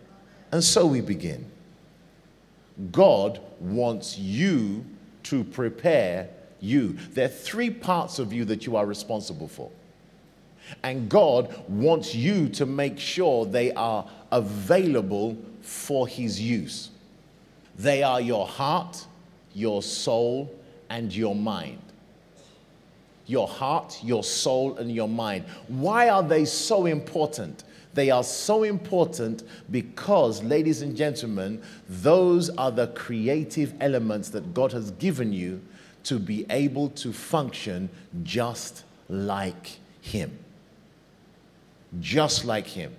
And 0.52 0.62
so 0.62 0.87
we 0.87 1.00
begin. 1.00 1.50
God 2.93 3.40
wants 3.61 4.19
you 4.19 4.85
to 5.25 5.45
prepare 5.45 6.29
you. 6.61 6.97
There 7.12 7.26
are 7.26 7.29
three 7.29 7.71
parts 7.71 8.19
of 8.19 8.33
you 8.33 8.45
that 8.47 8.67
you 8.67 8.76
are 8.76 8.87
responsible 8.87 9.49
for. 9.49 9.71
And 10.83 11.09
God 11.09 11.55
wants 11.69 12.14
you 12.14 12.49
to 12.50 12.67
make 12.67 12.99
sure 12.99 13.45
they 13.45 13.73
are 13.73 14.09
available 14.31 15.37
for 15.62 16.07
His 16.07 16.40
use. 16.40 16.90
They 17.76 18.02
are 18.02 18.21
your 18.21 18.47
heart, 18.47 19.07
your 19.55 19.83
soul, 19.83 20.55
and 20.88 21.14
your 21.14 21.35
mind. 21.35 21.81
Your 23.30 23.46
heart, 23.46 23.96
your 24.02 24.25
soul, 24.25 24.76
and 24.78 24.90
your 24.90 25.08
mind. 25.08 25.44
Why 25.68 26.08
are 26.08 26.22
they 26.22 26.44
so 26.44 26.87
important? 26.87 27.62
They 27.94 28.10
are 28.10 28.25
so 28.25 28.64
important 28.64 29.44
because, 29.70 30.42
ladies 30.42 30.82
and 30.82 30.96
gentlemen, 30.96 31.62
those 31.88 32.50
are 32.50 32.72
the 32.72 32.88
creative 32.88 33.72
elements 33.80 34.30
that 34.30 34.52
God 34.52 34.72
has 34.72 34.90
given 34.92 35.32
you 35.32 35.60
to 36.04 36.18
be 36.18 36.44
able 36.50 36.88
to 36.90 37.12
function 37.12 37.88
just 38.25 38.82
like 39.08 39.78
Him. 40.00 40.37
Just 42.00 42.44
like 42.44 42.66
Him. 42.66 42.92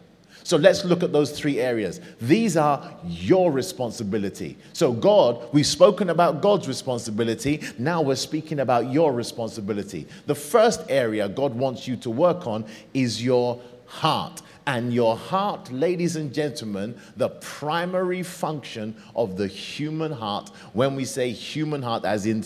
So 0.43 0.57
let's 0.57 0.83
look 0.85 1.03
at 1.03 1.11
those 1.11 1.37
three 1.37 1.59
areas. 1.59 2.01
These 2.19 2.57
are 2.57 2.91
your 3.05 3.51
responsibility. 3.51 4.57
So, 4.73 4.91
God, 4.91 5.47
we've 5.53 5.65
spoken 5.65 6.09
about 6.09 6.41
God's 6.41 6.67
responsibility. 6.67 7.61
Now 7.77 8.01
we're 8.01 8.15
speaking 8.15 8.59
about 8.59 8.91
your 8.91 9.13
responsibility. 9.13 10.07
The 10.25 10.35
first 10.35 10.81
area 10.89 11.29
God 11.29 11.53
wants 11.53 11.87
you 11.87 11.95
to 11.97 12.09
work 12.09 12.47
on 12.47 12.65
is 12.93 13.23
your 13.23 13.61
heart. 13.85 14.41
And 14.67 14.93
your 14.93 15.17
heart, 15.17 15.71
ladies 15.71 16.15
and 16.15 16.31
gentlemen, 16.31 16.95
the 17.17 17.29
primary 17.29 18.21
function 18.21 18.95
of 19.15 19.35
the 19.35 19.47
human 19.47 20.11
heart, 20.11 20.51
when 20.73 20.95
we 20.95 21.03
say 21.03 21.31
human 21.31 21.81
heart, 21.81 22.05
as 22.05 22.27
in 22.27 22.43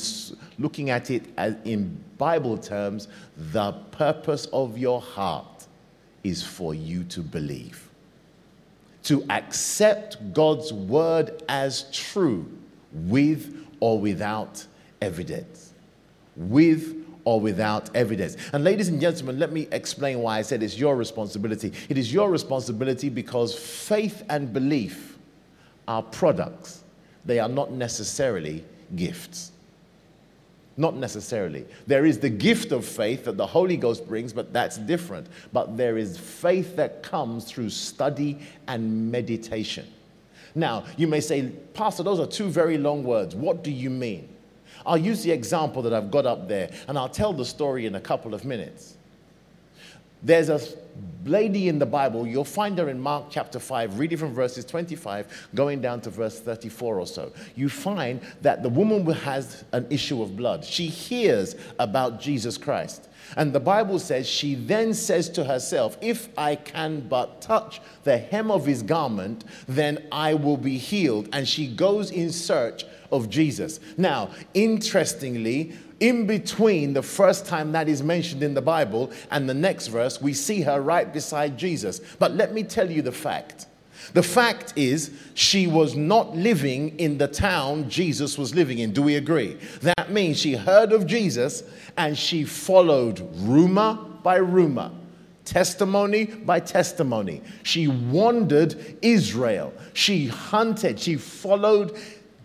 looking 0.58 0.90
at 0.90 1.12
it 1.12 1.26
as 1.38 1.56
in 1.66 2.02
Bible 2.18 2.58
terms, 2.58 3.10
the 3.52 3.74
purpose 3.92 4.48
of 4.54 4.78
your 4.78 5.02
heart 5.02 5.68
is 6.24 6.42
for 6.42 6.74
you 6.74 7.04
to 7.04 7.22
believe, 7.22 7.85
to 9.06 9.26
accept 9.30 10.34
God's 10.34 10.74
word 10.74 11.44
as 11.48 11.90
true 11.92 12.52
with 12.92 13.56
or 13.80 14.00
without 14.00 14.66
evidence. 15.02 15.74
With 16.36 17.06
or 17.24 17.40
without 17.40 17.96
evidence. 17.96 18.38
And, 18.54 18.64
ladies 18.64 18.88
and 18.88 19.02
gentlemen, 19.02 19.40
let 19.40 19.52
me 19.52 19.68
explain 19.72 20.20
why 20.20 20.38
I 20.38 20.42
said 20.44 20.62
it's 20.62 20.78
your 20.78 20.96
responsibility. 20.96 21.74
It 21.90 21.98
is 21.98 22.14
your 22.14 22.30
responsibility 22.30 23.10
because 23.10 23.58
faith 23.58 24.24
and 24.30 24.54
belief 24.54 25.18
are 25.88 26.04
products, 26.04 26.84
they 27.26 27.40
are 27.40 27.50
not 27.50 27.72
necessarily 27.72 28.64
gifts. 28.96 29.52
Not 30.78 30.98
necessarily. 30.98 31.66
There 31.88 32.06
is 32.06 32.20
the 32.20 32.30
gift 32.30 32.72
of 32.72 32.86
faith 32.86 33.26
that 33.26 33.38
the 33.38 33.48
Holy 33.48 33.78
Ghost 33.78 34.08
brings, 34.08 34.34
but 34.34 34.52
that's 34.52 34.78
different. 34.78 35.28
But 35.54 35.78
there 35.78 35.98
is 35.98 36.18
faith 36.18 36.76
that 36.76 37.02
comes 37.02 37.46
through 37.46 37.70
study 37.70 38.40
and 38.68 39.10
meditation. 39.10 39.88
Now, 40.54 40.86
you 40.98 41.08
may 41.08 41.22
say, 41.22 41.50
Pastor, 41.74 42.04
those 42.04 42.20
are 42.20 42.28
two 42.28 42.50
very 42.50 42.78
long 42.78 43.04
words. 43.04 43.36
What 43.36 43.64
do 43.64 43.72
you 43.72 43.90
mean? 43.90 44.30
I'll 44.86 44.98
use 44.98 45.24
the 45.24 45.32
example 45.32 45.82
that 45.82 45.94
I've 45.94 46.12
got 46.12 46.26
up 46.26 46.48
there, 46.48 46.70
and 46.88 46.98
I'll 46.98 47.10
tell 47.10 47.34
the 47.34 47.46
story 47.46 47.86
in 47.86 47.96
a 47.96 48.02
couple 48.02 48.34
of 48.34 48.46
minutes. 48.46 48.98
There's 50.24 50.50
a 50.50 50.60
lady 51.26 51.68
in 51.68 51.80
the 51.80 51.86
Bible, 51.86 52.28
you'll 52.28 52.44
find 52.44 52.78
her 52.78 52.90
in 52.90 53.00
Mark 53.00 53.26
chapter 53.30 53.60
5, 53.60 54.00
reading 54.00 54.18
from 54.18 54.34
verses 54.34 54.64
25, 54.66 55.50
going 55.56 55.82
down 55.82 56.02
to 56.02 56.10
verse 56.10 56.40
34 56.40 57.00
or 57.00 57.08
so. 57.08 57.32
You 57.56 57.70
find 57.70 58.22
that 58.42 58.64
the 58.64 58.70
woman 58.70 59.06
has 59.06 59.64
an 59.72 59.88
issue 59.90 60.22
of 60.22 60.38
blood. 60.38 60.64
She 60.64 60.88
hears 60.88 61.56
about 61.80 62.22
Jesus 62.22 62.58
Christ. 62.58 63.10
And 63.36 63.54
the 63.54 63.60
Bible 63.60 63.98
says, 63.98 64.28
she 64.28 64.54
then 64.54 64.94
says 64.94 65.30
to 65.30 65.44
herself, 65.44 65.98
If 66.00 66.30
I 66.38 66.56
can 66.56 67.02
but 67.02 67.42
touch 67.42 67.82
the 68.04 68.18
hem 68.20 68.52
of 68.52 68.66
his 68.66 68.84
garment, 68.84 69.46
then 69.68 70.06
I 70.12 70.36
will 70.36 70.58
be 70.58 70.78
healed. 70.78 71.30
And 71.34 71.48
she 71.48 71.68
goes 71.68 72.12
in 72.12 72.32
search 72.32 72.86
of 73.12 73.30
Jesus. 73.30 73.80
Now, 73.98 74.30
interestingly, 74.54 75.74
in 76.00 76.28
between 76.28 76.94
the 76.94 77.02
first 77.02 77.46
time 77.46 77.72
that 77.72 77.88
is 77.88 78.04
mentioned 78.04 78.44
in 78.44 78.54
the 78.54 78.62
Bible 78.62 79.12
and 79.32 79.50
the 79.50 79.54
next 79.54 79.88
verse, 79.88 80.22
we 80.22 80.34
see 80.34 80.62
her 80.62 80.82
right 80.82 81.12
beside 81.12 81.58
Jesus. 81.58 82.02
But 82.20 82.34
let 82.34 82.54
me 82.54 82.64
tell 82.64 82.90
you 82.90 83.02
the 83.02 83.12
fact. 83.12 83.68
The 84.14 84.24
fact 84.24 84.74
is, 84.76 85.12
she 85.34 85.68
was 85.68 85.96
not 85.96 86.36
living 86.36 86.98
in 87.00 87.18
the 87.18 87.28
town 87.28 87.90
Jesus 87.90 88.38
was 88.38 88.54
living 88.54 88.80
in. 88.80 88.92
Do 88.92 89.02
we 89.02 89.16
agree? 89.16 89.58
That 89.82 90.12
means 90.12 90.40
she 90.40 90.54
heard 90.54 90.92
of 90.92 91.08
Jesus 91.08 91.64
and 91.98 92.18
she 92.18 92.44
followed 92.44 93.28
rumor 93.36 93.98
by 94.22 94.36
rumor, 94.38 94.92
testimony 95.44 96.26
by 96.26 96.60
testimony. 96.60 97.42
She 97.64 97.88
wandered 97.88 98.98
Israel. 99.02 99.74
She 99.94 100.28
hunted, 100.28 101.00
she 101.00 101.16
followed 101.16 101.98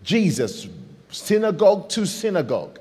Jesus, 0.03 0.67
synagogue 1.09 1.89
to 1.89 2.05
synagogue. 2.05 2.79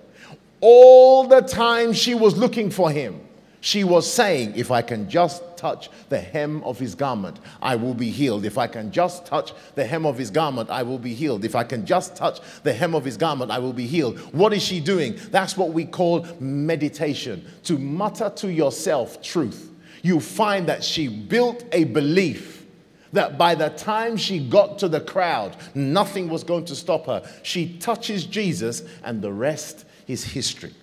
All 0.61 1.27
the 1.27 1.40
time 1.40 1.92
she 1.92 2.14
was 2.14 2.37
looking 2.37 2.70
for 2.70 2.90
him, 2.90 3.20
she 3.62 3.85
was 3.85 4.11
saying, 4.11 4.55
If 4.57 4.70
I 4.70 4.83
can 4.83 5.09
just 5.09 5.42
touch 5.57 5.90
the 6.09 6.18
hem 6.18 6.62
of 6.64 6.79
his 6.79 6.94
garment, 6.94 7.38
I 7.61 7.77
will 7.77 7.92
be 7.92 8.11
healed. 8.11 8.44
If 8.46 8.57
I 8.57 8.66
can 8.66 8.90
just 8.90 9.27
touch 9.27 9.53
the 9.75 9.85
hem 9.85 10.07
of 10.07 10.16
his 10.16 10.31
garment, 10.31 10.70
I 10.70 10.83
will 10.83 10.99
be 10.99 11.14
healed. 11.14 11.44
If 11.44 11.55
I 11.55 11.64
can 11.64 11.85
just 11.85 12.16
touch 12.16 12.40
the 12.62 12.73
hem 12.73 12.94
of 12.94 13.05
his 13.05 13.18
garment, 13.18 13.51
I 13.51 13.59
will 13.59 13.75
be 13.75 13.87
healed. 13.87 14.18
What 14.33 14.55
is 14.55 14.62
she 14.62 14.81
doing? 14.81 15.18
That's 15.31 15.57
what 15.57 15.70
we 15.70 15.85
call 15.85 16.27
meditation 16.40 17.46
to 17.64 17.79
mutter 17.79 18.31
to 18.37 18.51
yourself 18.51 19.23
truth. 19.23 19.70
You 20.03 20.20
find 20.20 20.66
that 20.68 20.83
she 20.83 21.09
built 21.09 21.64
a 21.73 21.85
belief 21.85 22.64
that 23.12 23.37
by 23.37 23.55
the 23.55 23.70
time 23.70 24.16
she 24.16 24.38
got 24.38 24.79
to 24.79 24.88
the 24.88 25.01
crowd, 25.01 25.57
nothing 25.75 26.29
was 26.29 26.44
going 26.44 26.64
to 26.66 26.77
stop 26.77 27.07
her. 27.07 27.29
She 27.42 27.77
touches 27.79 28.25
Jesus, 28.25 28.83
and 29.03 29.20
the 29.20 29.33
rest 29.33 29.85
is 30.11 30.25
history. 30.25 30.75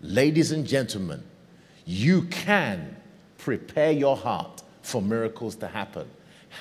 Ladies 0.00 0.52
and 0.52 0.66
gentlemen, 0.66 1.22
you 1.84 2.22
can 2.22 2.96
prepare 3.36 3.92
your 3.92 4.16
heart 4.16 4.62
for 4.82 5.02
miracles 5.02 5.56
to 5.56 5.68
happen. 5.68 6.08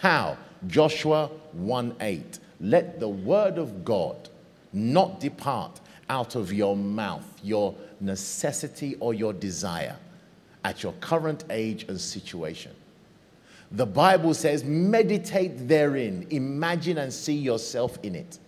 How? 0.02 0.38
Joshua 0.67 1.28
1 1.54 1.96
8. 2.00 2.39
Let 2.60 3.00
the 3.00 3.08
word 3.08 3.58
of 3.58 3.86
God 3.86 4.30
not 4.74 5.20
depart 5.20 5.80
out 6.10 6.36
of 6.36 6.52
your 6.52 6.76
mouth, 6.76 7.26
your 7.43 7.76
necessity 8.00 8.96
or 9.00 9.13
your 9.13 9.34
desire 9.34 9.96
at 10.63 10.84
your 10.84 10.93
current 10.93 11.43
age 11.50 11.84
and 11.88 12.00
situation. 12.00 12.72
The 13.72 13.86
Bible 13.86 14.34
says, 14.34 14.63
meditate 14.63 15.67
therein, 15.67 16.26
imagine 16.30 16.98
and 17.00 17.12
see 17.12 17.36
yourself 17.36 18.00
in 18.02 18.15
it, 18.15 18.39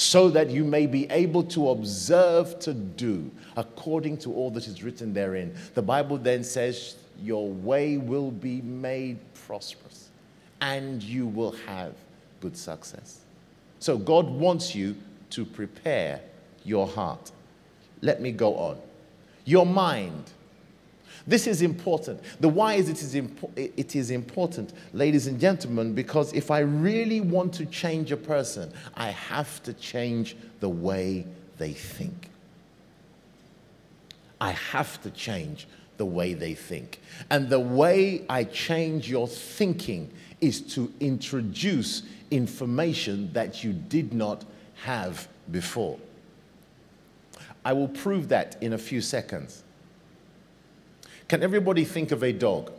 so 0.00 0.30
that 0.30 0.48
you 0.48 0.64
may 0.64 0.86
be 0.86 1.06
able 1.10 1.42
to 1.42 1.68
observe 1.68 2.58
to 2.58 2.72
do 2.72 3.30
according 3.58 4.16
to 4.16 4.32
all 4.32 4.50
that 4.50 4.66
is 4.66 4.82
written 4.82 5.12
therein. 5.12 5.54
The 5.74 5.82
Bible 5.82 6.16
then 6.16 6.42
says, 6.42 6.96
Your 7.22 7.50
way 7.50 7.98
will 7.98 8.30
be 8.30 8.62
made 8.62 9.18
prosperous, 9.46 10.08
and 10.62 11.02
you 11.02 11.26
will 11.26 11.52
have 11.66 11.92
good 12.40 12.56
success. 12.56 13.18
So, 13.78 13.98
God 13.98 14.26
wants 14.26 14.74
you 14.74 14.96
to 15.30 15.44
prepare 15.44 16.22
your 16.64 16.88
heart. 16.88 17.30
Let 18.00 18.22
me 18.22 18.32
go 18.32 18.56
on. 18.56 18.78
Your 19.44 19.66
mind 19.66 20.30
this 21.26 21.46
is 21.46 21.62
important. 21.62 22.20
The 22.40 22.48
why 22.48 22.74
is 22.74 22.88
it 22.88 23.02
is, 23.02 23.14
impo- 23.14 23.50
it 23.56 23.94
is 23.94 24.10
important, 24.10 24.72
ladies 24.92 25.26
and 25.26 25.38
gentlemen, 25.38 25.94
because 25.94 26.32
if 26.32 26.50
I 26.50 26.60
really 26.60 27.20
want 27.20 27.52
to 27.54 27.66
change 27.66 28.12
a 28.12 28.16
person, 28.16 28.72
I 28.94 29.10
have 29.10 29.62
to 29.64 29.72
change 29.72 30.36
the 30.60 30.68
way 30.68 31.26
they 31.58 31.72
think. 31.72 32.30
I 34.40 34.52
have 34.52 35.00
to 35.02 35.10
change 35.10 35.66
the 35.98 36.06
way 36.06 36.32
they 36.32 36.54
think. 36.54 37.00
And 37.28 37.50
the 37.50 37.60
way 37.60 38.24
I 38.28 38.44
change 38.44 39.10
your 39.10 39.28
thinking 39.28 40.10
is 40.40 40.62
to 40.74 40.90
introduce 41.00 42.02
information 42.30 43.30
that 43.34 43.62
you 43.62 43.74
did 43.74 44.14
not 44.14 44.44
have 44.76 45.28
before. 45.50 45.98
I 47.64 47.74
will 47.74 47.88
prove 47.88 48.28
that 48.28 48.56
in 48.62 48.72
a 48.72 48.78
few 48.78 49.02
seconds. 49.02 49.62
Can 51.30 51.44
everybody 51.44 51.84
think 51.84 52.10
of 52.10 52.24
a 52.24 52.32
dog? 52.32 52.72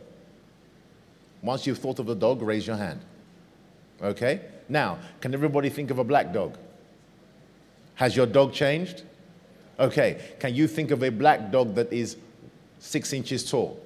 Once 1.40 1.66
you've 1.66 1.78
thought 1.78 1.98
of 1.98 2.10
a 2.10 2.14
dog, 2.14 2.42
raise 2.42 2.66
your 2.66 2.76
hand. 2.76 3.00
Okay? 4.02 4.42
Now, 4.68 4.98
can 5.22 5.32
everybody 5.32 5.70
think 5.70 5.90
of 5.90 5.98
a 5.98 6.04
black 6.04 6.34
dog? 6.34 6.58
Has 7.94 8.14
your 8.14 8.26
dog 8.26 8.52
changed? 8.52 9.04
Okay. 9.80 10.20
Can 10.38 10.54
you 10.54 10.68
think 10.68 10.90
of 10.90 11.02
a 11.02 11.08
black 11.08 11.50
dog 11.50 11.74
that 11.76 11.90
is 11.90 12.18
six 12.78 13.14
inches 13.14 13.50
tall? 13.50 13.80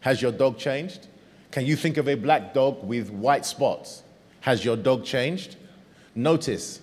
Has 0.00 0.20
your 0.20 0.32
dog 0.32 0.58
changed? 0.58 1.06
Can 1.50 1.64
you 1.64 1.74
think 1.74 1.96
of 1.96 2.06
a 2.06 2.14
black 2.14 2.52
dog 2.52 2.84
with 2.84 3.08
white 3.08 3.46
spots? 3.46 4.02
Has 4.40 4.62
your 4.62 4.76
dog 4.76 5.02
changed? 5.02 5.56
Notice, 6.14 6.82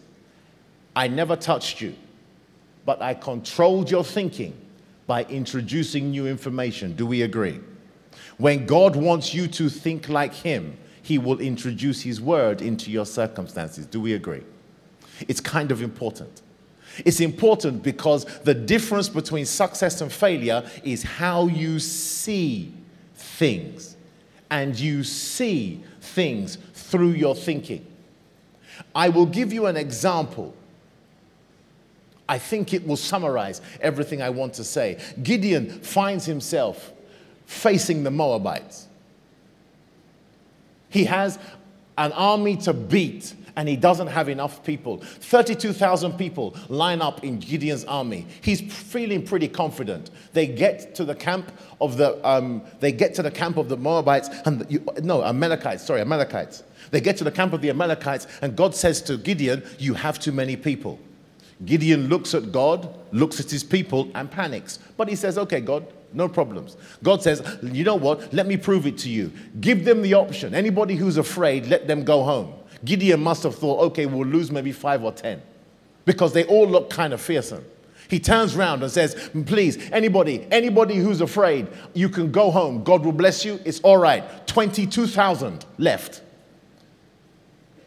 I 0.96 1.08
never 1.08 1.36
touched 1.36 1.82
you, 1.82 1.94
but 2.84 3.00
I 3.00 3.14
controlled 3.14 3.92
your 3.92 4.04
thinking 4.04 4.60
by 5.08 5.24
introducing 5.26 6.12
new 6.12 6.28
information. 6.28 6.96
Do 6.96 7.06
we 7.06 7.24
agree? 7.24 7.60
When 8.38 8.66
God 8.66 8.96
wants 8.96 9.34
you 9.34 9.48
to 9.48 9.70
think 9.70 10.10
like 10.10 10.34
Him, 10.34 10.78
He 11.02 11.18
will 11.18 11.40
introduce 11.40 12.02
His 12.02 12.22
word 12.22 12.62
into 12.62 12.92
your 12.92 13.06
circumstances. 13.06 13.86
Do 13.86 14.00
we 14.00 14.14
agree? 14.14 14.44
It's 15.28 15.42
kind 15.42 15.72
of 15.72 15.82
important. 15.82 16.42
It's 17.06 17.20
important 17.20 17.82
because 17.84 18.26
the 18.42 18.54
difference 18.54 19.10
between 19.10 19.46
success 19.46 20.02
and 20.02 20.12
failure 20.12 20.70
is 20.84 21.04
how 21.04 21.48
you 21.48 21.80
see 21.80 22.74
things. 23.16 23.96
and 24.50 24.80
you 24.80 25.04
see 25.04 25.84
things 26.02 26.58
through 26.74 27.12
your 27.12 27.36
thinking. 27.36 27.86
I 28.96 29.10
will 29.10 29.26
give 29.26 29.52
you 29.52 29.66
an 29.66 29.78
example. 29.78 30.56
I 32.30 32.38
think 32.38 32.74
it 32.74 32.86
will 32.86 32.98
summarize 32.98 33.62
everything 33.82 34.22
I 34.22 34.30
want 34.30 34.54
to 34.56 34.64
say. 34.64 35.00
Gideon 35.24 35.70
finds 35.70 36.26
himself 36.26 36.92
facing 37.46 38.04
the 38.04 38.12
Moabites. 38.12 38.88
He 40.90 41.06
has 41.06 41.40
an 41.98 42.12
army 42.12 42.58
to 42.58 42.74
beat 42.74 43.34
and 43.56 43.68
he 43.68 43.76
doesn't 43.76 44.08
have 44.08 44.30
enough 44.30 44.64
people. 44.64 44.98
32,000 44.98 46.14
people 46.14 46.56
line 46.70 47.02
up 47.02 47.24
in 47.24 47.40
Gideon's 47.40 47.86
army. 47.86 48.28
He's 48.42 48.62
feeling 48.62 49.26
pretty 49.26 49.48
confident. 49.48 50.12
They 50.34 50.46
get 50.46 50.94
to 50.96 51.04
the 51.04 51.16
camp 51.16 51.52
of 51.82 51.98
the 51.98 52.26
um, 52.28 52.62
they 52.80 52.92
get 52.92 53.16
to 53.16 53.24
the 53.24 53.32
camp 53.32 53.58
of 53.58 53.68
the 53.68 53.76
Moabites 53.76 54.30
and 54.46 54.60
the, 54.60 55.02
no 55.02 55.24
Amalekites. 55.24 55.84
Sorry, 55.84 56.02
Amalekites. 56.02 56.64
They 56.92 57.02
get 57.02 57.18
to 57.18 57.24
the 57.24 57.32
camp 57.32 57.52
of 57.54 57.62
the 57.62 57.72
Amalekites 57.72 58.28
and 58.42 58.56
God 58.56 58.76
says 58.76 59.02
to 59.04 59.18
Gideon, 59.18 59.64
"You 59.80 59.96
have 59.96 60.20
too 60.20 60.32
many 60.32 60.56
people." 60.56 61.00
Gideon 61.66 62.08
looks 62.08 62.34
at 62.34 62.52
God, 62.52 62.96
looks 63.12 63.40
at 63.40 63.50
his 63.50 63.64
people, 63.64 64.12
and 64.16 64.30
panics. 64.30 64.80
But 64.96 65.10
he 65.10 65.16
says, 65.16 65.38
Okay, 65.38 65.62
God, 65.62 65.86
no 66.14 66.28
problems. 66.30 66.78
God 67.04 67.24
says, 67.24 67.58
You 67.64 67.84
know 67.84 67.96
what? 67.96 68.34
Let 68.34 68.48
me 68.48 68.58
prove 68.58 68.86
it 68.86 68.98
to 69.00 69.10
you. 69.10 69.32
Give 69.60 69.84
them 69.84 70.02
the 70.02 70.14
option. 70.14 70.54
Anybody 70.54 70.96
who's 70.96 71.18
afraid, 71.18 71.68
let 71.68 71.88
them 71.88 72.04
go 72.04 72.24
home. 72.24 72.54
Gideon 72.86 73.22
must 73.22 73.44
have 73.44 73.56
thought, 73.56 73.82
Okay, 73.88 74.06
we'll 74.06 74.28
lose 74.28 74.52
maybe 74.52 74.72
five 74.72 75.04
or 75.04 75.12
ten 75.12 75.42
because 76.06 76.34
they 76.34 76.46
all 76.46 76.68
look 76.68 76.90
kind 76.90 77.14
of 77.14 77.22
fearsome. 77.22 77.66
He 78.10 78.20
turns 78.20 78.56
around 78.56 78.84
and 78.84 78.92
says, 78.92 79.30
Please, 79.46 79.92
anybody, 79.92 80.48
anybody 80.52 80.96
who's 80.96 81.22
afraid, 81.22 81.68
you 81.94 82.08
can 82.08 82.32
go 82.32 82.52
home. 82.52 82.84
God 82.84 83.04
will 83.04 83.12
bless 83.12 83.44
you. 83.44 83.60
It's 83.66 83.80
all 83.82 83.98
right. 83.98 84.48
22,000 84.48 85.66
left, 85.78 86.22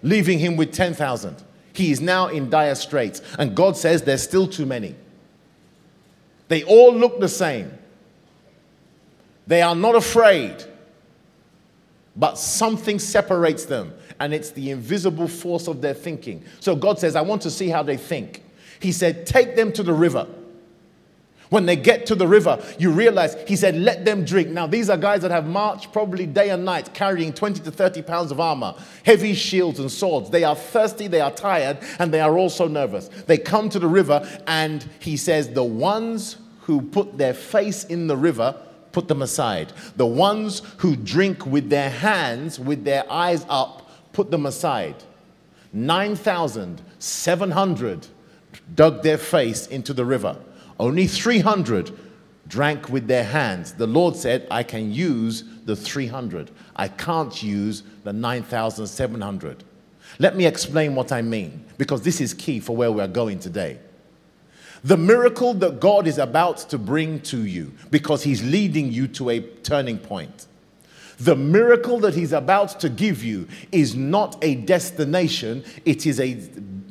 leaving 0.02 0.38
him 0.38 0.56
with 0.56 0.72
10,000. 0.72 1.44
He 1.81 1.93
is 1.93 2.03
now 2.03 2.27
in 2.27 2.51
dire 2.51 2.75
straits. 2.75 3.23
And 3.38 3.57
God 3.57 3.75
says 3.75 4.03
there's 4.03 4.23
still 4.23 4.47
too 4.47 4.66
many. 4.66 4.95
They 6.49 6.62
all 6.62 6.95
look 6.95 7.21
the 7.21 7.29
same. 7.29 7.73
They 9.47 9.62
are 9.62 9.75
not 9.75 9.95
afraid, 9.95 10.62
but 12.14 12.37
something 12.37 12.99
separates 12.99 13.64
them, 13.64 13.95
and 14.21 14.35
it's 14.35 14.51
the 14.51 14.71
invisible 14.71 15.27
force 15.27 15.69
of 15.69 15.81
their 15.81 15.95
thinking. 15.95 16.45
So 16.61 16.77
God 16.77 16.99
says, 16.99 17.16
I 17.16 17.23
want 17.23 17.40
to 17.43 17.51
see 17.51 17.71
how 17.71 17.83
they 17.83 17.97
think. 17.97 18.43
He 18.81 18.93
said, 18.93 19.27
Take 19.27 19.57
them 19.57 19.73
to 19.73 19.83
the 19.83 19.95
river. 19.95 20.27
When 21.50 21.66
they 21.66 21.76
get 21.76 22.06
to 22.06 22.14
the 22.14 22.28
river, 22.28 22.62
you 22.78 22.92
realize 22.92 23.34
he 23.46 23.56
said, 23.56 23.76
Let 23.76 24.04
them 24.04 24.24
drink. 24.24 24.50
Now, 24.50 24.68
these 24.68 24.88
are 24.88 24.96
guys 24.96 25.22
that 25.22 25.32
have 25.32 25.46
marched 25.46 25.92
probably 25.92 26.24
day 26.24 26.50
and 26.50 26.64
night 26.64 26.94
carrying 26.94 27.32
20 27.32 27.62
to 27.62 27.72
30 27.72 28.02
pounds 28.02 28.30
of 28.30 28.38
armor, 28.38 28.72
heavy 29.04 29.34
shields 29.34 29.80
and 29.80 29.90
swords. 29.90 30.30
They 30.30 30.44
are 30.44 30.54
thirsty, 30.54 31.08
they 31.08 31.20
are 31.20 31.32
tired, 31.32 31.78
and 31.98 32.14
they 32.14 32.20
are 32.20 32.38
also 32.38 32.68
nervous. 32.68 33.08
They 33.26 33.36
come 33.36 33.68
to 33.70 33.80
the 33.80 33.88
river, 33.88 34.24
and 34.46 34.88
he 35.00 35.16
says, 35.16 35.50
The 35.50 35.64
ones 35.64 36.36
who 36.62 36.82
put 36.82 37.18
their 37.18 37.34
face 37.34 37.82
in 37.84 38.06
the 38.06 38.16
river, 38.16 38.54
put 38.92 39.08
them 39.08 39.22
aside. 39.22 39.72
The 39.96 40.06
ones 40.06 40.62
who 40.78 40.94
drink 40.94 41.44
with 41.46 41.68
their 41.68 41.90
hands, 41.90 42.60
with 42.60 42.84
their 42.84 43.10
eyes 43.10 43.44
up, 43.48 43.90
put 44.12 44.30
them 44.30 44.46
aside. 44.46 44.94
9,700 45.72 48.06
dug 48.74 49.02
their 49.02 49.18
face 49.18 49.66
into 49.66 49.92
the 49.92 50.04
river. 50.04 50.36
Only 50.81 51.07
300 51.07 51.93
drank 52.49 52.88
with 52.88 53.07
their 53.07 53.23
hands. 53.23 53.75
The 53.75 53.87
Lord 53.87 54.16
said, 54.16 54.47
I 54.51 54.62
can 54.62 54.90
use 54.90 55.45
the 55.66 55.77
300. 55.77 56.51
I 56.75 56.88
can't 56.88 57.43
use 57.43 57.83
the 58.03 58.14
9,700. 58.14 59.62
Let 60.19 60.37
me 60.37 60.47
explain 60.47 60.95
what 60.95 61.12
I 61.12 61.21
mean, 61.21 61.66
because 61.77 62.01
this 62.01 62.19
is 62.23 62.33
key 62.33 62.61
for 62.61 62.75
where 62.75 62.90
we're 62.90 63.07
going 63.07 63.40
today. 63.40 63.79
The 64.83 64.97
miracle 64.97 65.53
that 65.55 65.81
God 65.81 66.07
is 66.07 66.16
about 66.16 66.57
to 66.71 66.79
bring 66.79 67.21
to 67.25 67.45
you, 67.45 67.75
because 67.90 68.23
He's 68.23 68.43
leading 68.43 68.90
you 68.90 69.07
to 69.09 69.29
a 69.29 69.40
turning 69.40 69.99
point. 69.99 70.47
The 71.19 71.37
miracle 71.37 72.01
that 72.01 72.14
He's 72.14 72.33
about 72.33 72.81
to 72.81 72.88
give 72.88 73.23
you 73.23 73.47
is 73.71 73.95
not 73.95 74.43
a 74.43 74.55
destination, 74.55 75.62
it 75.85 76.07
is 76.07 76.19
a, 76.19 76.40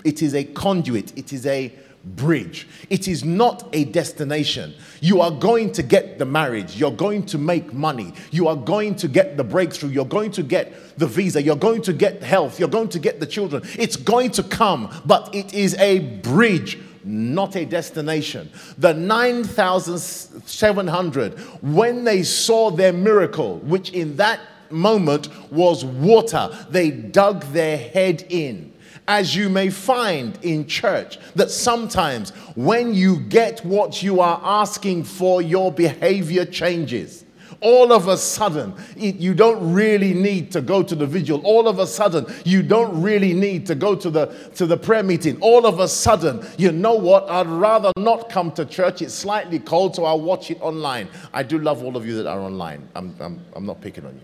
it 0.03 0.21
is 0.21 0.35
a 0.35 0.43
conduit, 0.43 1.17
it 1.17 1.33
is 1.33 1.47
a 1.47 1.73
bridge. 2.03 2.67
It 2.89 3.07
is 3.07 3.23
not 3.23 3.69
a 3.73 3.85
destination. 3.85 4.73
You 5.01 5.21
are 5.21 5.31
going 5.31 5.71
to 5.73 5.83
get 5.83 6.17
the 6.17 6.25
marriage. 6.25 6.77
You're 6.77 6.89
going 6.91 7.25
to 7.27 7.37
make 7.37 7.71
money. 7.73 8.13
You 8.31 8.47
are 8.47 8.55
going 8.55 8.95
to 8.95 9.07
get 9.07 9.37
the 9.37 9.43
breakthrough. 9.43 9.89
You're 9.89 10.05
going 10.05 10.31
to 10.31 10.41
get 10.43 10.97
the 10.97 11.05
visa. 11.07 11.41
You're 11.41 11.55
going 11.55 11.81
to 11.83 11.93
get 11.93 12.23
health. 12.23 12.59
You're 12.59 12.69
going 12.69 12.89
to 12.89 12.99
get 12.99 13.19
the 13.19 13.25
children. 13.25 13.63
It's 13.77 13.95
going 13.95 14.31
to 14.31 14.43
come, 14.43 14.89
but 15.05 15.33
it 15.35 15.53
is 15.53 15.75
a 15.75 15.99
bridge. 15.99 16.79
Not 17.03 17.55
a 17.55 17.65
destination. 17.65 18.49
The 18.77 18.93
9,700, 18.93 21.39
when 21.61 22.03
they 22.03 22.23
saw 22.23 22.71
their 22.71 22.91
miracle, 22.91 23.59
which 23.59 23.91
in 23.91 24.17
that 24.17 24.41
moment 24.69 25.29
was 25.51 25.85
water, 25.85 26.49
they 26.69 26.91
dug 26.91 27.45
their 27.53 27.77
head 27.77 28.25
in 28.29 28.73
as 29.09 29.35
you 29.35 29.49
may 29.49 29.71
find 29.71 30.37
in 30.43 30.67
church, 30.67 31.17
that 31.33 31.49
sometimes 31.49 32.29
when 32.55 32.93
you 32.93 33.19
get 33.19 33.59
what 33.65 34.03
you 34.03 34.21
are 34.21 34.39
asking 34.43 35.03
for, 35.03 35.41
your 35.41 35.71
behavior 35.71 36.45
changes. 36.45 37.25
All 37.59 37.91
of 37.91 38.07
a 38.07 38.15
sudden, 38.15 38.75
it, 38.95 39.15
you 39.15 39.33
don't 39.33 39.73
really 39.73 40.13
need 40.13 40.51
to 40.51 40.61
go 40.61 40.83
to 40.83 40.93
the 40.95 41.07
vigil. 41.07 41.41
All 41.43 41.67
of 41.67 41.79
a 41.79 41.87
sudden, 41.87 42.27
you 42.45 42.61
don't 42.61 43.01
really 43.01 43.33
need 43.33 43.65
to 43.65 43.75
go 43.75 43.95
to 43.95 44.11
the, 44.11 44.27
to 44.55 44.67
the 44.67 44.77
prayer 44.77 45.01
meeting. 45.01 45.37
All 45.41 45.65
of 45.65 45.79
a 45.79 45.87
sudden, 45.87 46.45
you 46.59 46.71
know 46.71 46.93
what? 46.93 47.27
I'd 47.29 47.47
rather 47.47 47.91
not 47.97 48.29
come 48.29 48.51
to 48.53 48.63
church. 48.63 49.01
It's 49.01 49.15
slightly 49.15 49.57
cold, 49.57 49.95
so 49.95 50.05
I'll 50.05 50.21
watch 50.21 50.51
it 50.51 50.61
online. 50.61 51.09
I 51.33 51.41
do 51.41 51.57
love 51.57 51.83
all 51.83 51.97
of 51.97 52.05
you 52.05 52.15
that 52.17 52.27
are 52.27 52.39
online. 52.39 52.87
I'm, 52.95 53.15
I'm, 53.19 53.43
I'm 53.55 53.65
not 53.65 53.81
picking 53.81 54.05
on 54.05 54.13
you. 54.13 54.21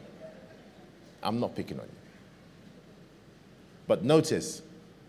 I'm 1.24 1.40
not 1.40 1.56
picking 1.56 1.80
on 1.80 1.86
you. 1.88 1.92
But 3.88 4.04
notice, 4.04 4.62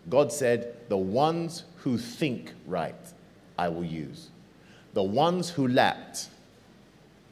God 0.09 0.33
said, 0.33 0.75
The 0.89 0.97
ones 0.97 1.65
who 1.79 1.99
think 1.99 2.53
right, 2.67 2.95
I 3.59 3.69
will 3.69 3.85
use. 3.85 4.29
The 4.95 5.03
ones 5.03 5.51
who 5.51 5.69
lacked 5.69 6.29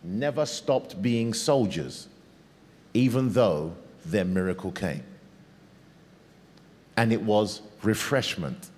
never 0.03 0.45
stopped 0.45 1.01
being 1.01 1.33
soldiers, 1.33 2.09
even 2.93 3.33
though 3.33 3.75
their 4.05 4.25
miracle 4.25 4.71
came. 4.71 5.03
And 6.97 7.13
it 7.13 7.23
was 7.23 7.63
refreshment. 7.83 8.71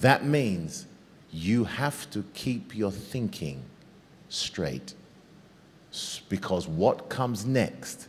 That 0.00 0.24
means 0.24 0.86
you 1.30 1.64
have 1.64 2.08
to 2.10 2.24
keep 2.34 2.74
your 2.74 2.90
thinking 2.90 3.62
straight 4.28 4.94
because 6.28 6.68
what 6.68 7.08
comes 7.08 7.44
next 7.44 8.08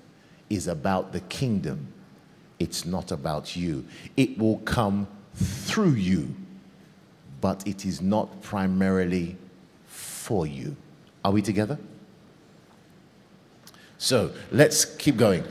is 0.50 0.68
about 0.68 1.12
the 1.12 1.22
kingdom 1.22 1.94
it's 2.60 2.86
not 2.86 3.12
about 3.12 3.56
you. 3.56 3.86
It 4.18 4.38
will 4.38 4.58
come 4.60 5.08
through 5.34 5.94
you, 5.94 6.36
but 7.42 7.66
it 7.66 7.86
is 7.86 8.02
not 8.02 8.42
primarily 8.42 9.38
for 9.88 10.46
you. 10.46 10.76
Are 11.24 11.32
we 11.32 11.42
together? 11.42 11.78
So 13.98 14.32
let's 14.52 14.86
keep 14.86 15.18
going. 15.18 15.44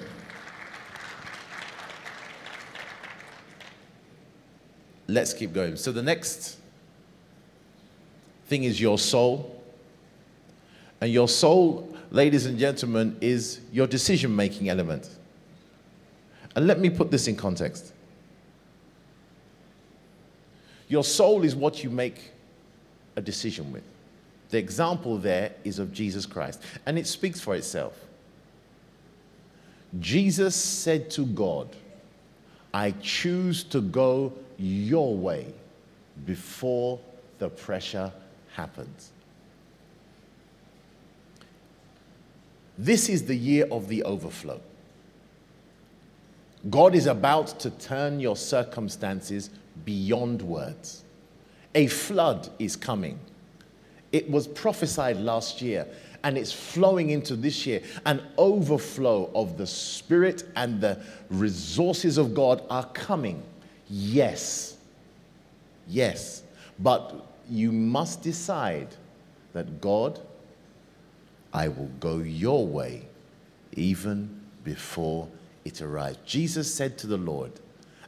Let's 5.06 5.32
keep 5.32 5.52
going. 5.54 5.76
So 5.76 5.90
the 5.90 6.02
next 6.02 6.58
thing 8.46 8.64
is 8.64 8.80
your 8.80 8.98
soul. 8.98 9.54
And 11.00 11.12
your 11.12 11.28
soul, 11.28 11.96
ladies 12.10 12.44
and 12.46 12.58
gentlemen, 12.58 13.16
is 13.20 13.60
your 13.72 13.86
decision 13.86 14.34
making 14.34 14.68
element. 14.68 15.08
And 16.56 16.66
let 16.66 16.80
me 16.80 16.90
put 16.90 17.10
this 17.10 17.28
in 17.28 17.36
context. 17.36 17.92
Your 20.88 21.04
soul 21.04 21.44
is 21.44 21.54
what 21.54 21.84
you 21.84 21.90
make 21.90 22.32
a 23.16 23.20
decision 23.20 23.72
with. 23.72 23.84
The 24.50 24.58
example 24.58 25.18
there 25.18 25.52
is 25.64 25.78
of 25.78 25.92
Jesus 25.92 26.24
Christ, 26.24 26.62
and 26.86 26.98
it 26.98 27.06
speaks 27.06 27.40
for 27.40 27.54
itself. 27.54 27.94
Jesus 30.00 30.54
said 30.54 31.10
to 31.10 31.26
God, 31.26 31.68
I 32.72 32.92
choose 33.02 33.64
to 33.64 33.80
go 33.80 34.32
your 34.58 35.16
way 35.16 35.52
before 36.24 36.98
the 37.38 37.48
pressure 37.48 38.12
happens. 38.52 39.10
This 42.76 43.08
is 43.08 43.24
the 43.24 43.36
year 43.36 43.66
of 43.70 43.88
the 43.88 44.04
overflow. 44.04 44.60
God 46.70 46.94
is 46.94 47.06
about 47.06 47.60
to 47.60 47.70
turn 47.70 48.20
your 48.20 48.36
circumstances 48.36 49.50
beyond 49.84 50.42
words. 50.42 51.04
A 51.74 51.86
flood 51.86 52.48
is 52.58 52.76
coming. 52.76 53.18
It 54.10 54.28
was 54.30 54.48
prophesied 54.48 55.18
last 55.18 55.62
year 55.62 55.86
and 56.24 56.36
it's 56.36 56.52
flowing 56.52 57.10
into 57.10 57.36
this 57.36 57.66
year. 57.66 57.82
An 58.06 58.22
overflow 58.36 59.30
of 59.34 59.56
the 59.56 59.66
Spirit 59.66 60.44
and 60.56 60.80
the 60.80 60.98
resources 61.30 62.18
of 62.18 62.34
God 62.34 62.62
are 62.70 62.86
coming. 62.86 63.42
Yes. 63.88 64.76
Yes. 65.86 66.42
But 66.80 67.26
you 67.48 67.70
must 67.70 68.22
decide 68.22 68.88
that 69.52 69.80
God, 69.80 70.20
I 71.52 71.68
will 71.68 71.90
go 72.00 72.18
your 72.18 72.66
way 72.66 73.06
even 73.72 74.40
before 74.64 75.28
it 75.64 75.82
arrives. 75.82 76.18
Jesus 76.24 76.72
said 76.72 76.98
to 76.98 77.06
the 77.06 77.16
Lord, 77.16 77.52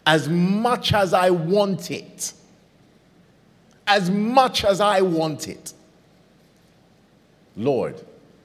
As 0.07 0.29
much 0.29 0.93
as 0.93 1.13
I 1.13 1.31
want 1.31 1.91
it, 1.91 2.33
as 3.87 4.11
much 4.11 4.65
as 4.65 4.81
I 4.81 5.01
want 5.01 5.49
it, 5.49 5.75
Lord, 7.57 8.01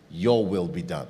your 0.10 0.46
will 0.46 0.68
be 0.68 0.82
done. 0.82 1.08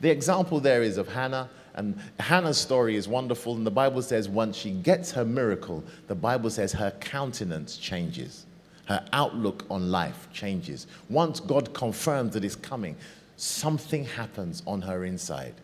The 0.00 0.10
example 0.10 0.60
there 0.60 0.82
is 0.82 0.96
of 0.96 1.08
Hannah, 1.08 1.50
and 1.74 1.98
Hannah's 2.18 2.58
story 2.58 2.96
is 2.96 3.06
wonderful. 3.06 3.54
And 3.54 3.66
the 3.66 3.70
Bible 3.70 4.02
says 4.02 4.28
once 4.28 4.56
she 4.56 4.70
gets 4.70 5.12
her 5.12 5.24
miracle, 5.24 5.84
the 6.08 6.14
Bible 6.14 6.50
says 6.50 6.72
her 6.72 6.90
countenance 7.00 7.76
changes, 7.76 8.46
her 8.86 9.04
outlook 9.12 9.64
on 9.70 9.90
life 9.90 10.28
changes. 10.32 10.86
Once 11.08 11.40
God 11.40 11.72
confirms 11.74 12.34
that 12.34 12.44
it's 12.44 12.56
coming, 12.56 12.96
something 13.36 14.04
happens 14.04 14.62
on 14.66 14.82
her 14.82 15.04
inside. 15.04 15.54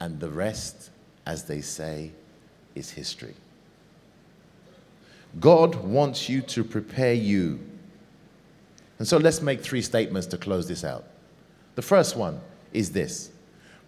And 0.00 0.20
the 0.20 0.30
rest, 0.30 0.90
as 1.24 1.44
they 1.44 1.60
say, 1.60 2.12
is 2.74 2.90
history. 2.90 3.34
God 5.40 5.74
wants 5.74 6.28
you 6.28 6.42
to 6.42 6.64
prepare 6.64 7.14
you 7.14 7.60
and 8.98 9.06
so 9.06 9.18
let's 9.18 9.42
make 9.42 9.62
three 9.62 9.82
statements 9.82 10.26
to 10.28 10.38
close 10.38 10.66
this 10.66 10.84
out. 10.84 11.04
The 11.74 11.82
first 11.82 12.16
one 12.16 12.40
is 12.72 12.90
this 12.90 13.30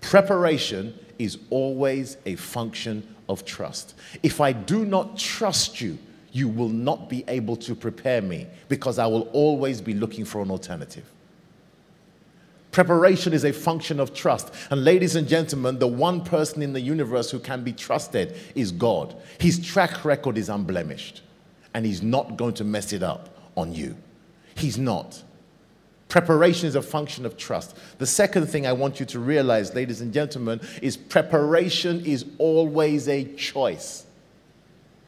preparation 0.00 0.96
is 1.18 1.38
always 1.50 2.16
a 2.26 2.36
function 2.36 3.16
of 3.28 3.44
trust. 3.44 3.94
If 4.22 4.40
I 4.40 4.52
do 4.52 4.84
not 4.84 5.18
trust 5.18 5.80
you, 5.80 5.98
you 6.32 6.48
will 6.48 6.68
not 6.68 7.08
be 7.08 7.24
able 7.26 7.56
to 7.56 7.74
prepare 7.74 8.22
me 8.22 8.46
because 8.68 8.98
I 8.98 9.06
will 9.06 9.22
always 9.32 9.80
be 9.80 9.94
looking 9.94 10.24
for 10.24 10.42
an 10.42 10.50
alternative. 10.50 11.04
Preparation 12.70 13.32
is 13.32 13.44
a 13.44 13.52
function 13.52 13.98
of 13.98 14.14
trust. 14.14 14.52
And, 14.70 14.84
ladies 14.84 15.16
and 15.16 15.26
gentlemen, 15.26 15.78
the 15.78 15.86
one 15.86 16.22
person 16.22 16.62
in 16.62 16.72
the 16.72 16.80
universe 16.80 17.30
who 17.30 17.38
can 17.38 17.64
be 17.64 17.72
trusted 17.72 18.36
is 18.54 18.72
God. 18.72 19.16
His 19.38 19.64
track 19.64 20.04
record 20.04 20.36
is 20.36 20.48
unblemished, 20.48 21.22
and 21.74 21.86
He's 21.86 22.02
not 22.02 22.36
going 22.36 22.54
to 22.54 22.64
mess 22.64 22.92
it 22.92 23.02
up 23.02 23.30
on 23.56 23.72
you. 23.72 23.96
He's 24.54 24.78
not. 24.78 25.22
Preparation 26.08 26.66
is 26.66 26.74
a 26.74 26.82
function 26.82 27.26
of 27.26 27.36
trust. 27.36 27.76
The 27.98 28.06
second 28.06 28.46
thing 28.46 28.66
I 28.66 28.72
want 28.72 28.98
you 28.98 29.06
to 29.06 29.18
realize, 29.18 29.74
ladies 29.74 30.00
and 30.00 30.12
gentlemen, 30.12 30.60
is 30.80 30.96
preparation 30.96 32.04
is 32.04 32.24
always 32.38 33.08
a 33.08 33.24
choice. 33.34 34.06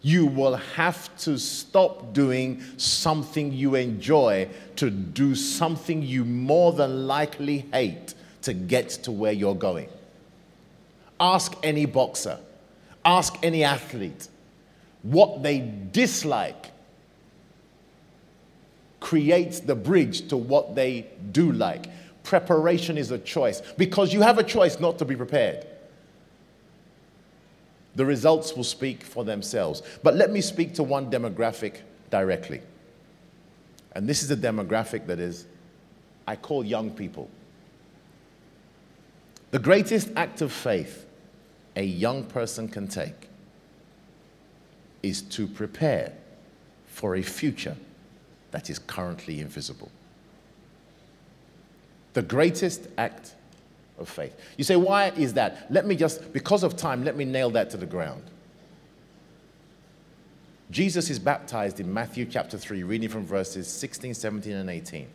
You 0.03 0.27
will 0.27 0.57
have 0.57 1.15
to 1.19 1.39
stop 1.39 2.15
doing 2.15 2.63
something 2.79 3.53
you 3.53 3.75
enjoy 3.75 4.49
to 4.77 4.91
do 4.91 5.35
something 5.35 6.03
you 6.03 6.25
more 6.25 6.73
than 6.73 7.07
likely 7.07 7.67
hate 7.73 8.15
to 8.43 8.55
get 8.55 8.89
to 8.91 9.13
where 9.13 9.33
you're 9.33 9.55
going. 9.55 9.89
Ask 11.19 11.55
any 11.63 11.85
boxer, 11.85 12.39
ask 13.05 13.37
any 13.43 13.63
athlete 13.63 14.29
what 15.03 15.43
they 15.43 15.61
dislike 15.93 16.71
creates 19.01 19.61
the 19.61 19.75
bridge 19.75 20.29
to 20.29 20.37
what 20.37 20.75
they 20.75 21.07
do 21.33 21.53
like. 21.53 21.87
Preparation 22.23 22.99
is 22.99 23.11
a 23.11 23.19
choice 23.19 23.63
because 23.77 24.13
you 24.13 24.21
have 24.21 24.39
a 24.39 24.43
choice 24.43 24.79
not 24.79 24.99
to 24.99 25.05
be 25.05 25.17
prepared. 25.17 25.67
The 27.97 28.07
results 28.07 28.55
will 28.55 28.65
speak 28.65 29.03
for 29.03 29.25
themselves. 29.25 29.83
But 30.03 30.15
let 30.15 30.31
me 30.31 30.41
speak 30.41 30.75
to 30.75 30.83
one 30.83 31.11
demographic 31.11 31.77
directly. 32.11 32.61
And 33.93 34.09
this 34.09 34.23
is 34.23 34.31
a 34.31 34.37
demographic 34.37 35.07
that 35.07 35.19
is, 35.19 35.47
I 36.27 36.37
call 36.37 36.65
young 36.65 36.91
people. 36.91 37.29
The 39.51 39.59
greatest 39.59 40.11
act 40.15 40.41
of 40.43 40.53
faith 40.53 41.07
a 41.77 41.83
young 41.83 42.25
person 42.25 42.69
can 42.69 42.87
take 42.87 43.29
is 45.03 45.23
to 45.23 45.47
prepare 45.47 46.13
for 46.87 47.17
a 47.17 47.23
future 47.23 47.77
that 48.51 48.71
is 48.71 48.79
currently 48.79 49.41
invisible. 49.41 49.91
The 52.13 52.23
greatest 52.23 52.89
act 52.99 53.35
of 54.01 54.09
faith. 54.09 54.35
You 54.57 54.65
say, 54.65 54.77
why 54.77 55.11
is 55.11 55.35
that? 55.35 55.71
Let 55.71 55.87
me 55.87 55.95
just, 55.95 56.33
because 56.33 56.63
of 56.63 56.77
time, 56.77 57.05
let 57.05 57.17
me 57.17 57.25
nail 57.25 57.51
that 57.51 57.71
to 57.71 57.77
the 57.77 57.87
ground. 57.87 58.23
Jesus 60.71 61.11
is 61.11 61.19
baptized 61.19 61.81
in 61.81 61.93
Matthew 61.93 62.25
chapter 62.25 62.57
3, 62.57 62.83
reading 62.85 63.09
from 63.09 63.27
verses 63.27 63.69
16, 63.69 64.15
17, 64.15 64.53
and 64.53 64.71
18. 64.71 65.09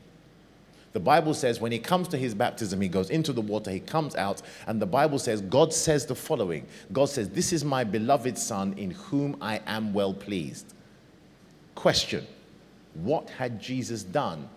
The 0.91 0.99
Bible 0.99 1.33
says 1.33 1.59
when 1.59 1.73
he 1.73 1.79
comes 1.79 2.07
to 2.09 2.17
his 2.17 2.33
baptism, 2.33 2.79
he 2.79 2.87
goes 2.87 3.09
into 3.09 3.33
the 3.33 3.41
water, 3.41 3.69
he 3.69 3.81
comes 3.81 4.15
out, 4.15 4.41
and 4.65 4.81
the 4.81 4.85
Bible 4.85 5.19
says, 5.19 5.41
God 5.41 5.73
says 5.73 6.05
the 6.05 6.15
following 6.15 6.65
God 6.93 7.09
says, 7.09 7.29
This 7.29 7.51
is 7.51 7.65
my 7.65 7.83
beloved 7.83 8.37
Son 8.37 8.73
in 8.77 8.91
whom 8.91 9.35
I 9.41 9.59
am 9.65 9.93
well 9.93 10.13
pleased. 10.13 10.73
Question 11.75 12.25
what 12.93 13.29
had 13.29 13.61
Jesus 13.61 14.03
done 14.03 14.47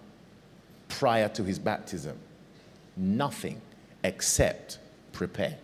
prior 0.88 1.28
to 1.30 1.42
his 1.42 1.58
baptism? 1.58 2.16
Nothing 2.96 3.60
except 4.04 4.78
prepare. 5.12 5.56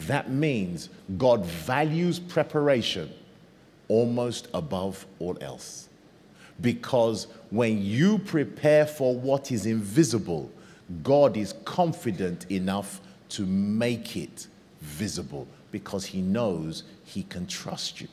That 0.00 0.30
means 0.30 0.88
God 1.18 1.44
values 1.44 2.18
preparation 2.18 3.12
almost 3.88 4.48
above 4.54 5.06
all 5.18 5.36
else. 5.40 5.88
Because 6.60 7.26
when 7.50 7.82
you 7.82 8.18
prepare 8.18 8.86
for 8.86 9.14
what 9.14 9.52
is 9.52 9.66
invisible, 9.66 10.50
God 11.02 11.36
is 11.36 11.54
confident 11.64 12.50
enough 12.50 13.00
to 13.30 13.46
make 13.46 14.16
it 14.16 14.46
visible 14.80 15.46
because 15.70 16.04
he 16.06 16.20
knows 16.20 16.84
he 17.04 17.22
can 17.24 17.46
trust 17.46 18.00
you. 18.00 18.08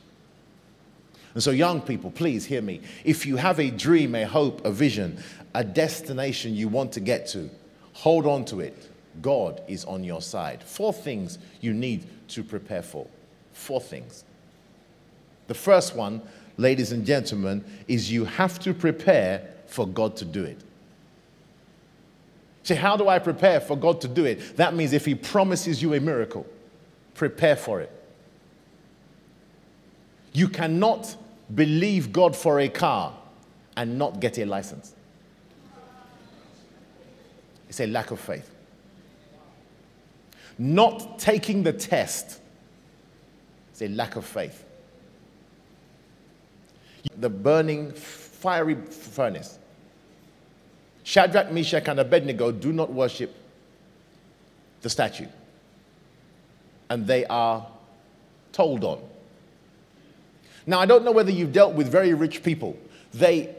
And 1.34 1.42
so, 1.42 1.52
young 1.52 1.80
people, 1.80 2.10
please 2.10 2.44
hear 2.44 2.62
me. 2.62 2.80
If 3.04 3.24
you 3.24 3.36
have 3.36 3.60
a 3.60 3.70
dream, 3.70 4.14
a 4.14 4.24
hope, 4.24 4.64
a 4.64 4.72
vision, 4.72 5.22
a 5.54 5.62
destination 5.62 6.54
you 6.54 6.68
want 6.68 6.92
to 6.92 7.00
get 7.00 7.28
to, 7.28 7.48
hold 7.92 8.26
on 8.26 8.44
to 8.46 8.60
it. 8.60 8.89
God 9.22 9.60
is 9.68 9.84
on 9.84 10.04
your 10.04 10.22
side. 10.22 10.62
Four 10.62 10.92
things 10.92 11.38
you 11.60 11.72
need 11.72 12.06
to 12.28 12.42
prepare 12.42 12.82
for. 12.82 13.06
Four 13.52 13.80
things. 13.80 14.24
The 15.48 15.54
first 15.54 15.96
one, 15.96 16.22
ladies 16.56 16.92
and 16.92 17.04
gentlemen, 17.04 17.64
is 17.88 18.10
you 18.10 18.24
have 18.24 18.58
to 18.60 18.72
prepare 18.72 19.48
for 19.66 19.86
God 19.86 20.16
to 20.16 20.24
do 20.24 20.44
it. 20.44 20.60
See, 22.62 22.74
how 22.74 22.96
do 22.96 23.08
I 23.08 23.18
prepare 23.18 23.60
for 23.60 23.76
God 23.76 24.00
to 24.02 24.08
do 24.08 24.24
it? 24.24 24.56
That 24.56 24.74
means 24.74 24.92
if 24.92 25.04
He 25.04 25.14
promises 25.14 25.82
you 25.82 25.94
a 25.94 26.00
miracle, 26.00 26.46
prepare 27.14 27.56
for 27.56 27.80
it. 27.80 27.90
You 30.32 30.48
cannot 30.48 31.16
believe 31.54 32.12
God 32.12 32.36
for 32.36 32.60
a 32.60 32.68
car 32.68 33.12
and 33.76 33.98
not 33.98 34.20
get 34.20 34.38
a 34.38 34.44
license. 34.44 34.94
It's 37.68 37.80
a 37.80 37.86
lack 37.86 38.10
of 38.10 38.20
faith. 38.20 38.48
Not 40.60 41.18
taking 41.18 41.62
the 41.62 41.72
test 41.72 42.38
is 43.72 43.80
a 43.80 43.88
lack 43.88 44.16
of 44.16 44.26
faith. 44.26 44.62
The 47.16 47.30
burning 47.30 47.92
fiery 47.92 48.74
furnace. 48.74 49.58
Shadrach, 51.02 51.50
Meshach, 51.50 51.88
and 51.88 51.98
Abednego 51.98 52.52
do 52.52 52.74
not 52.74 52.92
worship 52.92 53.34
the 54.82 54.90
statue. 54.90 55.28
And 56.90 57.06
they 57.06 57.24
are 57.24 57.66
told 58.52 58.84
on. 58.84 59.00
Now, 60.66 60.80
I 60.80 60.84
don't 60.84 61.06
know 61.06 61.12
whether 61.12 61.30
you've 61.30 61.54
dealt 61.54 61.72
with 61.72 61.90
very 61.90 62.12
rich 62.12 62.42
people. 62.42 62.76
They, 63.14 63.56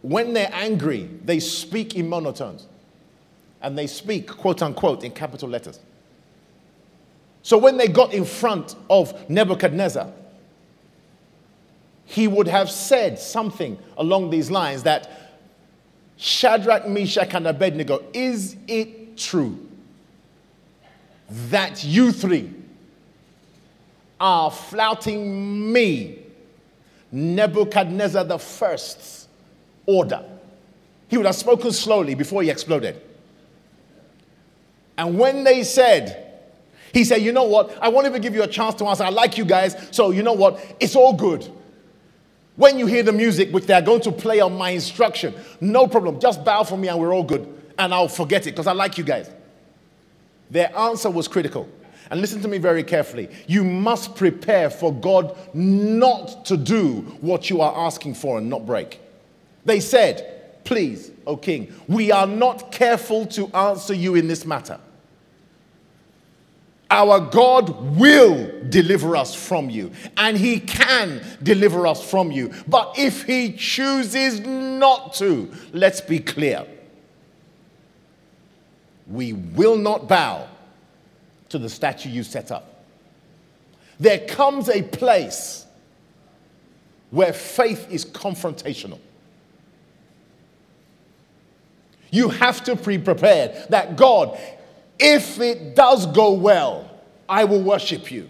when 0.00 0.32
they're 0.32 0.50
angry, 0.52 1.08
they 1.24 1.38
speak 1.38 1.94
in 1.94 2.10
monotones. 2.10 2.64
And 3.60 3.78
they 3.78 3.86
speak, 3.86 4.26
quote 4.26 4.60
unquote, 4.60 5.04
in 5.04 5.12
capital 5.12 5.48
letters. 5.48 5.78
So 7.42 7.58
when 7.58 7.76
they 7.76 7.88
got 7.88 8.14
in 8.14 8.24
front 8.24 8.76
of 8.88 9.28
Nebuchadnezzar, 9.28 10.08
he 12.04 12.28
would 12.28 12.48
have 12.48 12.70
said 12.70 13.18
something 13.18 13.78
along 13.96 14.30
these 14.30 14.50
lines 14.50 14.82
that 14.84 15.10
Shadrach, 16.16 16.86
Meshach, 16.86 17.34
and 17.34 17.46
Abednego, 17.46 18.04
is 18.12 18.56
it 18.68 19.16
true 19.16 19.58
that 21.50 21.82
you 21.82 22.12
three 22.12 22.52
are 24.20 24.50
flouting 24.50 25.72
me 25.72 26.18
Nebuchadnezzar 27.10 28.24
the 28.24 28.38
first's 28.38 29.28
order. 29.86 30.24
he 31.08 31.16
would 31.18 31.26
have 31.26 31.34
spoken 31.36 31.72
slowly 31.72 32.14
before 32.14 32.42
he 32.42 32.50
exploded. 32.50 33.00
And 34.96 35.18
when 35.18 35.44
they 35.44 35.64
said, 35.64 36.31
he 36.92 37.04
said, 37.04 37.22
You 37.22 37.32
know 37.32 37.44
what? 37.44 37.76
I 37.80 37.88
won't 37.88 38.06
even 38.06 38.20
give 38.22 38.34
you 38.34 38.42
a 38.42 38.48
chance 38.48 38.74
to 38.76 38.86
answer. 38.86 39.04
I 39.04 39.08
like 39.08 39.38
you 39.38 39.44
guys. 39.44 39.76
So, 39.90 40.10
you 40.10 40.22
know 40.22 40.32
what? 40.32 40.76
It's 40.80 40.94
all 40.94 41.14
good. 41.14 41.50
When 42.56 42.78
you 42.78 42.86
hear 42.86 43.02
the 43.02 43.12
music, 43.12 43.50
which 43.50 43.64
they 43.66 43.74
are 43.74 43.82
going 43.82 44.02
to 44.02 44.12
play 44.12 44.40
on 44.40 44.56
my 44.56 44.70
instruction, 44.70 45.34
no 45.60 45.86
problem. 45.86 46.20
Just 46.20 46.44
bow 46.44 46.64
for 46.64 46.76
me 46.76 46.88
and 46.88 46.98
we're 46.98 47.14
all 47.14 47.24
good. 47.24 47.48
And 47.78 47.94
I'll 47.94 48.08
forget 48.08 48.46
it 48.46 48.50
because 48.50 48.66
I 48.66 48.72
like 48.72 48.98
you 48.98 49.04
guys. 49.04 49.30
Their 50.50 50.76
answer 50.76 51.10
was 51.10 51.28
critical. 51.28 51.66
And 52.10 52.20
listen 52.20 52.42
to 52.42 52.48
me 52.48 52.58
very 52.58 52.84
carefully. 52.84 53.30
You 53.46 53.64
must 53.64 54.14
prepare 54.16 54.68
for 54.68 54.92
God 54.92 55.34
not 55.54 56.44
to 56.44 56.58
do 56.58 57.00
what 57.22 57.48
you 57.48 57.62
are 57.62 57.86
asking 57.86 58.14
for 58.14 58.36
and 58.36 58.50
not 58.50 58.66
break. 58.66 59.00
They 59.64 59.80
said, 59.80 60.40
Please, 60.64 61.10
O 61.26 61.36
king, 61.36 61.72
we 61.88 62.12
are 62.12 62.26
not 62.26 62.70
careful 62.70 63.26
to 63.26 63.48
answer 63.48 63.94
you 63.94 64.14
in 64.14 64.28
this 64.28 64.44
matter. 64.44 64.78
Our 66.92 67.20
God 67.20 67.96
will 67.96 68.68
deliver 68.68 69.16
us 69.16 69.34
from 69.34 69.70
you, 69.70 69.92
and 70.18 70.36
He 70.36 70.60
can 70.60 71.22
deliver 71.42 71.86
us 71.86 72.04
from 72.08 72.30
you. 72.30 72.52
But 72.68 72.98
if 72.98 73.22
He 73.22 73.54
chooses 73.54 74.40
not 74.40 75.14
to, 75.14 75.50
let's 75.72 76.02
be 76.02 76.18
clear. 76.18 76.66
We 79.06 79.32
will 79.32 79.76
not 79.76 80.06
bow 80.06 80.46
to 81.48 81.58
the 81.58 81.70
statue 81.70 82.10
you 82.10 82.24
set 82.24 82.52
up. 82.52 82.84
There 83.98 84.18
comes 84.18 84.68
a 84.68 84.82
place 84.82 85.64
where 87.10 87.32
faith 87.32 87.86
is 87.90 88.04
confrontational. 88.04 88.98
You 92.10 92.28
have 92.28 92.62
to 92.64 92.76
be 92.76 92.98
prepared 92.98 93.70
that 93.70 93.96
God, 93.96 94.38
if 95.02 95.40
it 95.40 95.74
does 95.74 96.06
go 96.06 96.32
well, 96.32 96.88
I 97.28 97.42
will 97.42 97.60
worship 97.60 98.12
you. 98.12 98.28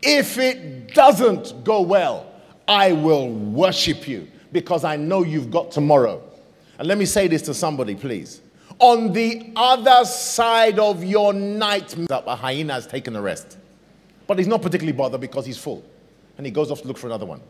If 0.00 0.38
it 0.38 0.94
doesn't 0.94 1.64
go 1.64 1.80
well, 1.80 2.30
I 2.68 2.92
will 2.92 3.30
worship 3.30 4.06
you 4.06 4.28
because 4.52 4.84
I 4.84 4.94
know 4.94 5.24
you've 5.24 5.50
got 5.50 5.72
tomorrow. 5.72 6.22
And 6.78 6.86
let 6.86 6.98
me 6.98 7.04
say 7.04 7.26
this 7.26 7.42
to 7.42 7.54
somebody, 7.54 7.96
please. 7.96 8.42
On 8.78 9.12
the 9.12 9.50
other 9.56 10.04
side 10.04 10.78
of 10.78 11.02
your 11.02 11.32
night, 11.32 11.96
a 12.08 12.36
hyena 12.36 12.74
has 12.74 12.86
taken 12.86 13.16
a 13.16 13.22
rest. 13.22 13.58
But 14.28 14.38
he's 14.38 14.46
not 14.46 14.62
particularly 14.62 14.96
bothered 14.96 15.20
because 15.20 15.44
he's 15.44 15.58
full. 15.58 15.84
And 16.36 16.46
he 16.46 16.52
goes 16.52 16.70
off 16.70 16.82
to 16.82 16.88
look 16.88 16.98
for 16.98 17.08
another 17.08 17.26
one. 17.26 17.40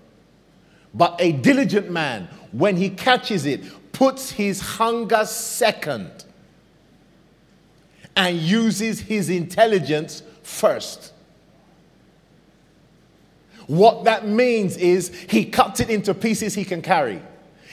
But 0.95 1.17
a 1.19 1.33
diligent 1.33 1.91
man, 1.91 2.29
when 2.53 2.77
he 2.77 2.89
catches 2.89 3.45
it, 3.45 3.63
puts 3.93 4.31
his 4.31 4.61
hunger 4.61 5.25
second 5.27 6.25
and 8.17 8.37
uses 8.37 9.01
his 9.01 9.29
intelligence 9.31 10.23
first. 10.43 11.13
What 13.67 14.05
that 14.05 14.27
means 14.27 14.77
is 14.77 15.09
he 15.29 15.47
cuts 15.47 15.81
it 15.81 15.91
into 15.91 16.15
pieces 16.15 16.55
he 16.55 16.65
can 16.65 16.83
carry. 16.83 17.21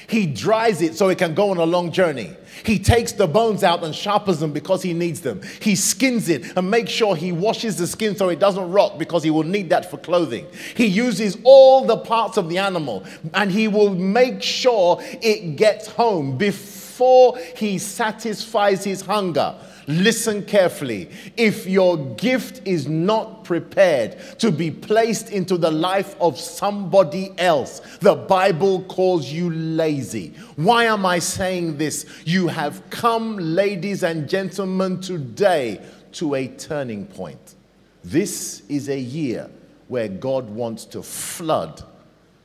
He 0.08 0.26
dries 0.26 0.82
it 0.82 0.96
so 0.96 1.10
it 1.10 1.18
can 1.18 1.34
go 1.34 1.52
on 1.52 1.58
a 1.58 1.64
long 1.64 1.92
journey. 1.92 2.36
He 2.66 2.80
takes 2.80 3.14
the 3.14 3.28
bones 3.28 3.64
out 3.64 3.84
and 3.84 3.96
sharpens 3.96 4.40
them 4.40 4.52
because 4.52 4.84
he 4.84 4.94
needs 4.94 5.22
them. 5.22 5.42
He 5.62 5.76
skins 5.76 6.28
it 6.28 6.58
and 6.58 6.70
makes 6.70 6.92
sure 6.92 7.16
he 7.16 7.32
washes 7.32 7.78
the 7.78 7.88
skin 7.88 8.16
so 8.18 8.28
it 8.30 8.40
doesn't 8.40 8.72
rot 8.72 9.00
because 9.00 9.24
he 9.24 9.30
will 9.30 9.44
need 9.44 9.70
that 9.70 9.90
for 9.90 9.98
clothing. 9.98 10.46
He 10.76 10.86
uses 10.86 11.38
all 11.44 11.86
the 11.86 11.98
parts 11.98 12.38
of 12.38 12.50
the 12.50 12.58
animal 12.58 13.06
and 13.34 13.52
he 13.52 13.70
will 13.70 13.94
make 13.94 14.44
sure 14.44 14.98
it 15.02 15.56
gets 15.56 15.88
home 15.88 16.38
before 16.38 17.38
he 17.56 17.78
satisfies 17.78 18.84
his 18.84 19.02
hunger. 19.02 19.56
Listen 19.92 20.44
carefully. 20.44 21.10
If 21.36 21.68
your 21.68 21.98
gift 22.16 22.62
is 22.66 22.88
not 22.88 23.44
prepared 23.44 24.18
to 24.40 24.52
be 24.52 24.72
placed 24.72 25.32
into 25.32 25.58
the 25.58 25.70
life 25.70 26.16
of 26.22 26.40
somebody 26.40 27.34
else, 27.38 27.82
the 28.00 28.16
Bible 28.16 28.84
calls 28.84 29.30
you 29.30 29.50
lazy. 29.50 30.34
Why 30.56 30.86
am 30.86 31.06
I 31.06 31.20
saying 31.20 31.78
this? 31.78 32.06
You 32.26 32.48
have 32.48 32.90
come, 32.90 33.38
ladies 33.38 34.04
and 34.04 34.30
gentlemen, 34.30 35.02
today 35.02 35.82
to 36.14 36.36
a 36.36 36.48
turning 36.48 37.06
point. 37.06 37.56
This 38.04 38.64
is 38.70 38.88
a 38.88 39.00
year 39.00 39.50
where 39.90 40.08
God 40.08 40.50
wants 40.50 40.86
to 40.86 41.04
flood 41.04 41.84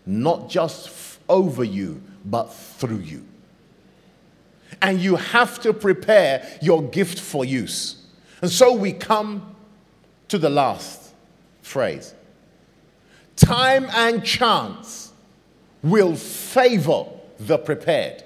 not 0.04 0.48
just 0.48 1.20
over 1.28 1.64
you, 1.64 2.02
but 2.24 2.46
through 2.46 2.98
you 2.98 3.26
and 4.87 5.01
you 5.01 5.16
have 5.16 5.61
to 5.61 5.72
prepare 5.72 6.46
your 6.62 6.81
gift 6.81 7.18
for 7.18 7.44
use. 7.44 8.07
And 8.40 8.49
so 8.49 8.72
we 8.72 8.92
come 8.92 9.57
to 10.29 10.38
the 10.38 10.49
last 10.49 11.12
phrase 11.61 12.14
time 13.35 13.88
and 13.90 14.25
chance 14.25 15.12
will 15.83 16.14
favor 16.14 17.05
the 17.38 17.59
prepared. 17.59 18.22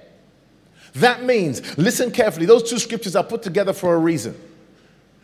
That 0.94 1.24
means, 1.24 1.78
listen 1.78 2.10
carefully, 2.10 2.44
those 2.46 2.68
two 2.68 2.78
scriptures 2.78 3.16
are 3.16 3.24
put 3.24 3.42
together 3.42 3.72
for 3.72 3.94
a 3.94 3.98
reason. 3.98 4.38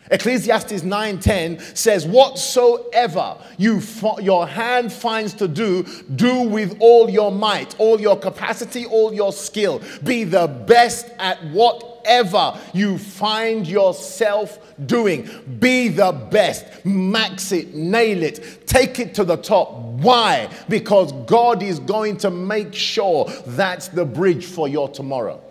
Ecclesiastes 0.09 0.83
9:10 0.83 1.59
says, 1.73 2.05
"Whatsoever 2.05 3.35
you 3.57 3.81
your 4.21 4.47
hand 4.47 4.91
finds 4.93 5.33
to 5.35 5.47
do, 5.47 5.85
do 6.15 6.41
with 6.41 6.77
all 6.79 7.09
your 7.09 7.31
might, 7.31 7.75
all 7.77 7.99
your 7.99 8.17
capacity, 8.17 8.85
all 8.85 9.13
your 9.13 9.33
skill. 9.33 9.81
Be 10.03 10.23
the 10.23 10.47
best 10.47 11.07
at 11.19 11.37
whatever 11.51 12.53
you 12.73 12.97
find 12.97 13.67
yourself 13.67 14.59
doing. 14.85 15.29
Be 15.59 15.89
the 15.89 16.11
best. 16.11 16.65
Max 16.85 17.51
it, 17.51 17.75
nail 17.75 18.23
it, 18.23 18.65
take 18.67 18.99
it 18.99 19.13
to 19.15 19.23
the 19.23 19.37
top. 19.37 19.73
Why? 19.73 20.47
Because 20.69 21.11
God 21.25 21.61
is 21.61 21.79
going 21.79 22.17
to 22.17 22.29
make 22.29 22.73
sure 22.73 23.29
that's 23.47 23.89
the 23.89 24.05
bridge 24.05 24.45
for 24.45 24.67
your 24.67 24.87
tomorrow." 24.87 25.41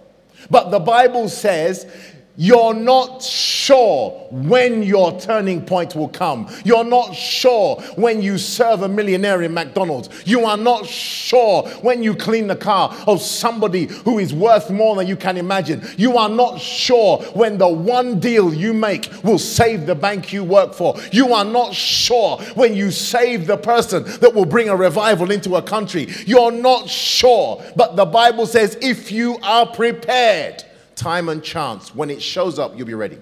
But 0.50 0.70
the 0.70 0.78
Bible 0.78 1.28
says 1.28 1.86
you're 2.36 2.74
not 2.74 3.22
sure 3.22 4.10
when 4.30 4.82
your 4.82 5.18
turning 5.18 5.64
point 5.64 5.94
will 5.94 6.08
come. 6.08 6.48
You're 6.64 6.84
not 6.84 7.14
sure 7.14 7.76
when 7.96 8.20
you 8.20 8.36
serve 8.36 8.82
a 8.82 8.88
millionaire 8.88 9.42
in 9.42 9.54
McDonald's. 9.54 10.08
You 10.26 10.44
are 10.44 10.56
not 10.56 10.86
sure 10.86 11.66
when 11.80 12.02
you 12.02 12.14
clean 12.14 12.46
the 12.46 12.56
car 12.56 12.94
of 13.06 13.22
somebody 13.22 13.86
who 13.86 14.18
is 14.18 14.34
worth 14.34 14.70
more 14.70 14.96
than 14.96 15.06
you 15.06 15.16
can 15.16 15.36
imagine. 15.36 15.82
You 15.96 16.18
are 16.18 16.28
not 16.28 16.60
sure 16.60 17.18
when 17.34 17.56
the 17.56 17.68
one 17.68 18.20
deal 18.20 18.52
you 18.52 18.74
make 18.74 19.10
will 19.24 19.38
save 19.38 19.86
the 19.86 19.94
bank 19.94 20.32
you 20.32 20.44
work 20.44 20.74
for. 20.74 20.96
You 21.12 21.32
are 21.32 21.44
not 21.44 21.74
sure 21.74 22.38
when 22.54 22.74
you 22.74 22.90
save 22.90 23.46
the 23.46 23.56
person 23.56 24.04
that 24.20 24.34
will 24.34 24.44
bring 24.44 24.68
a 24.68 24.76
revival 24.76 25.30
into 25.30 25.56
a 25.56 25.62
country. 25.62 26.08
You're 26.26 26.52
not 26.52 26.88
sure. 26.88 27.64
But 27.76 27.96
the 27.96 28.04
Bible 28.04 28.46
says 28.46 28.76
if 28.82 29.10
you 29.10 29.38
are 29.42 29.66
prepared, 29.66 30.65
time 30.96 31.28
and 31.28 31.42
chance, 31.42 31.94
when 31.94 32.10
it 32.10 32.20
shows 32.20 32.58
up, 32.58 32.76
you'll 32.76 32.86
be 32.86 32.94
ready. 32.94 33.18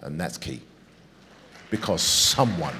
And 0.00 0.20
that's 0.20 0.36
key. 0.36 0.60
Because 1.70 2.02
someone, 2.02 2.74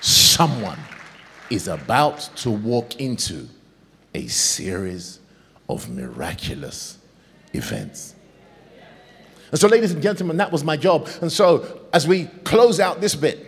someone 0.00 0.78
is 1.50 1.68
about 1.68 2.28
to 2.36 2.50
walk 2.50 3.00
into 3.00 3.46
a 4.14 4.26
series 4.26 5.20
of 5.68 5.88
miraculous 5.88 6.98
events. 7.52 8.14
And 9.50 9.60
so, 9.60 9.68
ladies 9.68 9.92
and 9.92 10.02
gentlemen, 10.02 10.36
that 10.38 10.50
was 10.50 10.64
my 10.64 10.76
job. 10.76 11.08
And 11.20 11.30
so, 11.30 11.82
as 11.92 12.08
we 12.08 12.24
close 12.42 12.80
out 12.80 13.00
this 13.00 13.14
bit, 13.14 13.43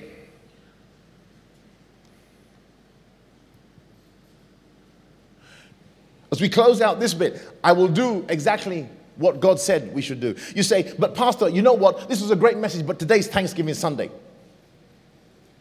As 6.37 6.41
we 6.43 6.51
close 6.51 6.83
out 6.83 7.01
this 7.01 7.15
bit, 7.15 7.41
I 7.65 7.73
will 7.73 7.89
do 7.89 8.23
exactly 8.29 8.87
what 9.17 9.41
God 9.41 9.59
said 9.59 9.95
we 9.95 10.03
should 10.03 10.21
do. 10.21 10.37
You 10.55 10.63
say, 10.63 10.93
but 10.99 11.15
Pastor, 11.15 11.49
you 11.49 11.63
know 11.63 11.73
what? 11.73 12.11
This 12.11 12.21
was 12.21 12.31
a 12.31 12.37
great 12.37 12.59
message, 12.59 12.87
but 12.87 12.99
today's 12.99 13.27
Thanksgiving 13.27 13.73
Sunday. 13.73 14.11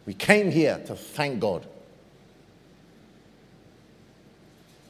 We 0.04 0.12
came 0.12 0.50
here 0.50 0.78
to 0.84 0.94
thank 0.94 1.40
God. 1.40 1.66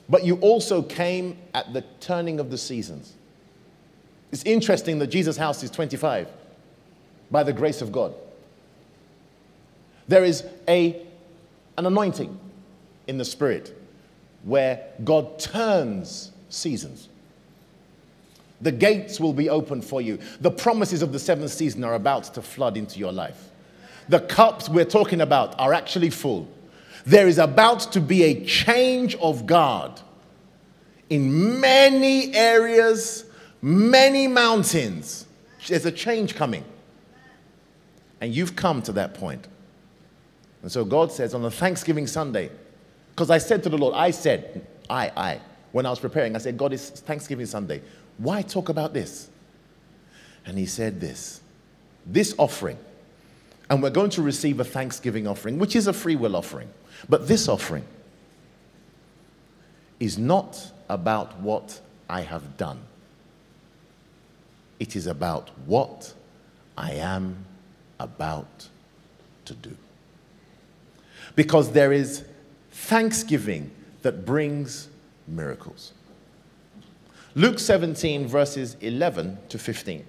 But 0.08 0.24
you 0.24 0.38
also 0.38 0.82
came 0.82 1.38
at 1.54 1.72
the 1.72 1.84
turning 2.00 2.40
of 2.40 2.50
the 2.50 2.58
seasons. 2.58 3.12
It's 4.32 4.42
interesting 4.42 4.98
that 4.98 5.06
Jesus 5.06 5.36
House 5.36 5.62
is 5.62 5.70
25 5.70 6.26
by 7.30 7.44
the 7.44 7.52
grace 7.52 7.80
of 7.80 7.92
God. 7.92 8.12
There 10.08 10.24
is 10.24 10.44
a, 10.66 11.00
an 11.78 11.86
anointing 11.86 12.40
in 13.06 13.18
the 13.18 13.24
Spirit 13.24 13.72
where 14.46 14.86
God 15.04 15.38
turns 15.40 16.30
seasons. 16.48 17.08
The 18.60 18.72
gates 18.72 19.20
will 19.20 19.32
be 19.32 19.50
open 19.50 19.82
for 19.82 20.00
you. 20.00 20.18
The 20.40 20.50
promises 20.50 21.02
of 21.02 21.12
the 21.12 21.18
seventh 21.18 21.50
season 21.50 21.84
are 21.84 21.94
about 21.94 22.24
to 22.34 22.40
flood 22.40 22.76
into 22.76 22.98
your 22.98 23.12
life. 23.12 23.50
The 24.08 24.20
cups 24.20 24.68
we're 24.68 24.84
talking 24.84 25.20
about 25.20 25.58
are 25.58 25.74
actually 25.74 26.10
full. 26.10 26.48
There 27.04 27.26
is 27.26 27.38
about 27.38 27.80
to 27.92 28.00
be 28.00 28.22
a 28.22 28.44
change 28.44 29.16
of 29.16 29.46
guard 29.46 30.00
in 31.10 31.60
many 31.60 32.34
areas, 32.34 33.24
many 33.60 34.28
mountains. 34.28 35.26
There's 35.66 35.86
a 35.86 35.92
change 35.92 36.36
coming. 36.36 36.64
And 38.20 38.32
you've 38.34 38.54
come 38.54 38.80
to 38.82 38.92
that 38.92 39.14
point. 39.14 39.46
And 40.62 40.70
so 40.70 40.84
God 40.84 41.12
says 41.12 41.34
on 41.34 41.42
the 41.42 41.50
Thanksgiving 41.50 42.06
Sunday, 42.06 42.50
because 43.16 43.30
I 43.30 43.38
said 43.38 43.62
to 43.62 43.70
the 43.70 43.78
Lord, 43.78 43.94
I 43.94 44.10
said, 44.10 44.66
I, 44.90 45.10
I, 45.16 45.40
when 45.72 45.86
I 45.86 45.90
was 45.90 45.98
preparing, 45.98 46.36
I 46.36 46.38
said, 46.38 46.58
God, 46.58 46.74
it's 46.74 46.90
Thanksgiving 46.90 47.46
Sunday. 47.46 47.80
Why 48.18 48.42
talk 48.42 48.68
about 48.68 48.92
this? 48.92 49.30
And 50.44 50.58
he 50.58 50.66
said 50.66 51.00
this 51.00 51.40
this 52.04 52.34
offering, 52.38 52.78
and 53.68 53.82
we're 53.82 53.90
going 53.90 54.10
to 54.10 54.22
receive 54.22 54.60
a 54.60 54.64
Thanksgiving 54.64 55.26
offering, 55.26 55.58
which 55.58 55.74
is 55.74 55.86
a 55.86 55.92
free 55.92 56.14
will 56.14 56.36
offering. 56.36 56.68
But 57.08 57.26
this 57.26 57.48
offering 57.48 57.84
is 59.98 60.18
not 60.18 60.70
about 60.88 61.40
what 61.40 61.80
I 62.08 62.20
have 62.20 62.58
done, 62.58 62.82
it 64.78 64.94
is 64.94 65.06
about 65.06 65.50
what 65.64 66.12
I 66.76 66.92
am 66.92 67.46
about 67.98 68.68
to 69.46 69.54
do. 69.54 69.74
Because 71.34 71.72
there 71.72 71.92
is 71.92 72.24
thanksgiving 72.76 73.70
that 74.02 74.26
brings 74.26 74.88
miracles. 75.26 75.92
Luke 77.34 77.58
17, 77.58 78.28
verses 78.28 78.76
11 78.82 79.38
to 79.48 79.58
15, 79.58 80.04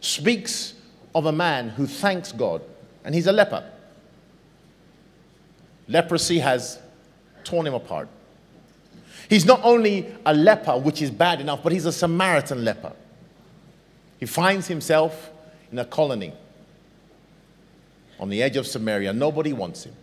speaks 0.00 0.74
of 1.14 1.24
a 1.26 1.32
man 1.32 1.70
who 1.70 1.86
thanks 1.86 2.32
God, 2.32 2.62
and 3.02 3.14
he's 3.14 3.26
a 3.26 3.32
leper. 3.32 3.64
Leprosy 5.88 6.38
has 6.38 6.78
torn 7.44 7.66
him 7.66 7.74
apart. 7.74 8.08
He's 9.28 9.46
not 9.46 9.60
only 9.64 10.06
a 10.26 10.34
leper, 10.34 10.78
which 10.78 11.00
is 11.00 11.10
bad 11.10 11.40
enough, 11.40 11.62
but 11.62 11.72
he's 11.72 11.86
a 11.86 11.92
Samaritan 11.92 12.64
leper. 12.64 12.92
He 14.20 14.26
finds 14.26 14.68
himself 14.68 15.30
in 15.72 15.78
a 15.78 15.84
colony 15.84 16.34
on 18.20 18.28
the 18.28 18.42
edge 18.42 18.56
of 18.56 18.66
Samaria. 18.66 19.14
Nobody 19.14 19.54
wants 19.54 19.84
him. 19.84 19.94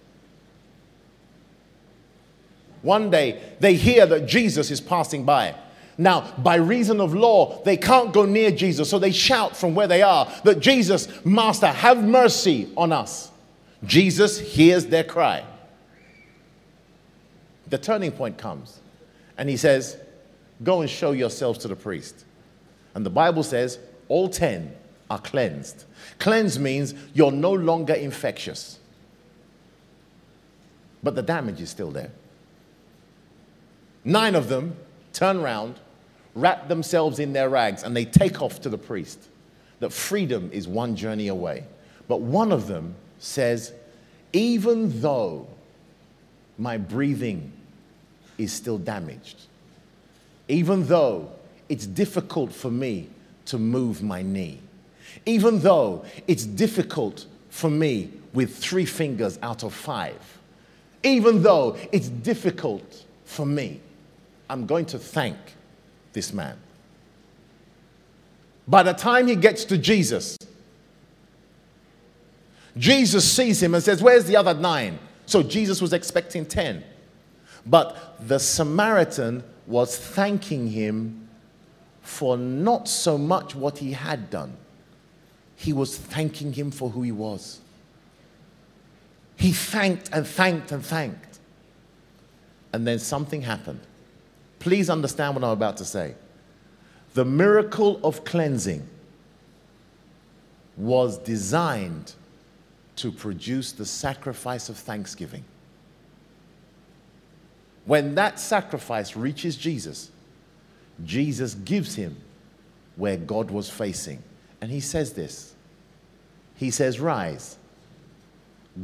One 2.82 3.10
day, 3.10 3.42
they 3.60 3.76
hear 3.76 4.06
that 4.08 4.26
Jesus 4.26 4.72
is 4.72 4.82
passing 4.82 5.24
by. 5.24 5.56
Now, 5.98 6.34
by 6.38 6.56
reason 6.56 7.00
of 7.00 7.14
law, 7.14 7.62
they 7.64 7.78
can't 7.78 8.12
go 8.12 8.26
near 8.26 8.52
Jesus, 8.52 8.90
so 8.90 8.98
they 8.98 9.12
shout 9.12 9.56
from 9.56 9.76
where 9.76 9.88
they 9.88 10.02
are 10.02 10.32
that 10.44 10.60
Jesus, 10.60 11.08
Master, 11.24 11.68
have 11.68 12.04
mercy 12.04 12.70
on 12.76 12.92
us. 12.92 13.30
Jesus 13.84 14.40
hears 14.40 14.86
their 14.88 15.04
cry. 15.04 15.44
The 17.68 17.78
turning 17.78 18.12
point 18.12 18.38
comes, 18.38 18.80
and 19.38 19.50
he 19.50 19.58
says, 19.58 19.98
Go 20.64 20.82
and 20.82 20.90
show 20.90 21.12
yourselves 21.12 21.60
to 21.60 21.68
the 21.68 21.76
priest. 21.76 22.26
And 22.94 23.06
the 23.06 23.10
Bible 23.10 23.44
says, 23.44 23.80
All 24.08 24.30
ten 24.30 24.76
are 25.10 25.20
cleansed. 25.20 25.86
Cleanse 26.20 26.60
means 26.60 26.94
you're 27.14 27.32
no 27.32 27.52
longer 27.52 27.94
infectious, 27.94 28.80
but 31.04 31.16
the 31.16 31.22
damage 31.22 31.62
is 31.62 31.70
still 31.70 31.92
there. 31.92 32.12
Nine 34.04 34.36
of 34.36 34.50
them 34.50 34.76
turn 35.14 35.38
around, 35.38 35.76
wrap 36.34 36.68
themselves 36.68 37.20
in 37.20 37.34
their 37.34 37.50
rags, 37.50 37.84
and 37.84 37.96
they 37.96 38.06
take 38.06 38.42
off 38.42 38.62
to 38.62 38.70
the 38.70 38.78
priest. 38.78 39.20
That 39.80 39.94
freedom 39.94 40.50
is 40.52 40.68
one 40.68 40.96
journey 40.96 41.28
away. 41.28 41.66
But 42.08 42.22
one 42.22 42.52
of 42.52 42.68
them 42.68 42.96
says, 43.20 43.74
Even 44.34 45.02
though 45.02 45.48
my 46.58 46.78
breathing 46.78 47.52
is 48.38 48.52
still 48.52 48.78
damaged, 48.78 49.38
even 50.48 50.86
though 50.88 51.32
it's 51.70 51.86
difficult 51.86 52.52
for 52.52 52.72
me 52.72 53.08
to 53.46 53.58
move 53.58 54.02
my 54.04 54.22
knee, 54.22 54.60
even 55.26 55.60
though 55.60 56.06
it's 56.28 56.46
difficult 56.46 57.26
for 57.50 57.70
me 57.70 58.12
with 58.34 58.58
three 58.58 58.86
fingers 58.86 59.38
out 59.42 59.64
of 59.64 59.74
five, 59.74 60.40
even 61.04 61.44
though 61.44 61.78
it's 61.92 62.10
difficult 62.10 63.06
for 63.26 63.46
me 63.46 63.80
I'm 64.52 64.66
going 64.66 64.86
to 64.88 65.00
thank 65.00 65.38
this 66.12 66.34
man. 66.34 66.58
By 68.68 68.84
the 68.84 68.92
time 68.92 69.28
he 69.28 69.38
gets 69.38 69.64
to 69.66 69.78
Jesus, 69.78 70.38
Jesus 72.78 73.32
sees 73.32 73.64
him 73.64 73.74
and 73.74 73.82
says, 73.82 74.04
Where's 74.04 74.26
the 74.26 74.36
other 74.36 74.54
nine? 74.54 75.00
So 75.26 75.42
Jesus 75.42 75.82
was 75.82 75.94
expecting 75.94 76.46
10. 76.46 76.84
But 77.66 78.18
the 78.28 78.40
Samaritan 78.40 79.46
was 79.68 79.98
thanking 79.98 80.68
him 80.68 81.30
for 82.02 82.36
not 82.36 82.90
so 82.90 83.18
much 83.18 83.56
what 83.56 83.78
he 83.78 83.94
had 83.94 84.30
done, 84.30 84.58
he 85.56 85.72
was 85.72 85.98
thanking 85.98 86.52
him 86.52 86.72
for 86.72 86.90
who 86.90 87.04
he 87.04 87.14
was. 87.14 87.62
He 89.38 89.54
thanked 89.54 90.10
and 90.12 90.28
thanked 90.28 90.74
and 90.74 90.86
thanked. 90.86 91.40
And 92.74 92.86
then 92.86 93.00
something 93.00 93.44
happened. 93.44 93.80
Please 94.62 94.92
understand 94.92 95.34
what 95.34 95.44
I'm 95.44 95.50
about 95.50 95.78
to 95.78 95.86
say. 95.86 96.14
The 97.16 97.26
miracle 97.26 98.00
of 98.04 98.24
cleansing 98.24 98.88
was 100.78 101.18
designed 101.18 102.14
to 102.98 103.12
produce 103.12 103.72
the 103.72 103.88
sacrifice 103.88 104.70
of 104.70 104.78
thanksgiving. 104.78 105.44
When 107.86 108.14
that 108.14 108.40
sacrifice 108.40 109.16
reaches 109.16 109.56
Jesus, 109.56 110.12
Jesus 111.04 111.56
gives 111.56 111.96
him 111.96 112.16
where 112.98 113.18
God 113.18 113.50
was 113.50 113.68
facing. 113.68 114.22
And 114.62 114.70
he 114.70 114.80
says 114.80 115.14
this 115.14 115.56
He 116.56 116.70
says, 116.70 117.00
Rise, 117.00 117.58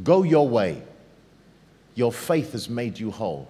go 0.02 0.24
your 0.24 0.48
way. 0.48 0.82
Your 1.94 2.12
faith 2.12 2.50
has 2.50 2.68
made 2.68 2.98
you 2.98 3.12
whole. 3.12 3.48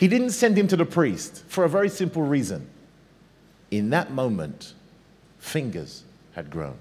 He 0.00 0.08
didn't 0.08 0.30
send 0.30 0.56
him 0.56 0.66
to 0.68 0.78
the 0.78 0.86
priest 0.86 1.44
for 1.46 1.64
a 1.64 1.68
very 1.68 1.90
simple 1.90 2.22
reason. 2.22 2.66
In 3.70 3.90
that 3.90 4.10
moment, 4.10 4.72
fingers 5.38 6.04
had 6.32 6.48
grown, 6.48 6.78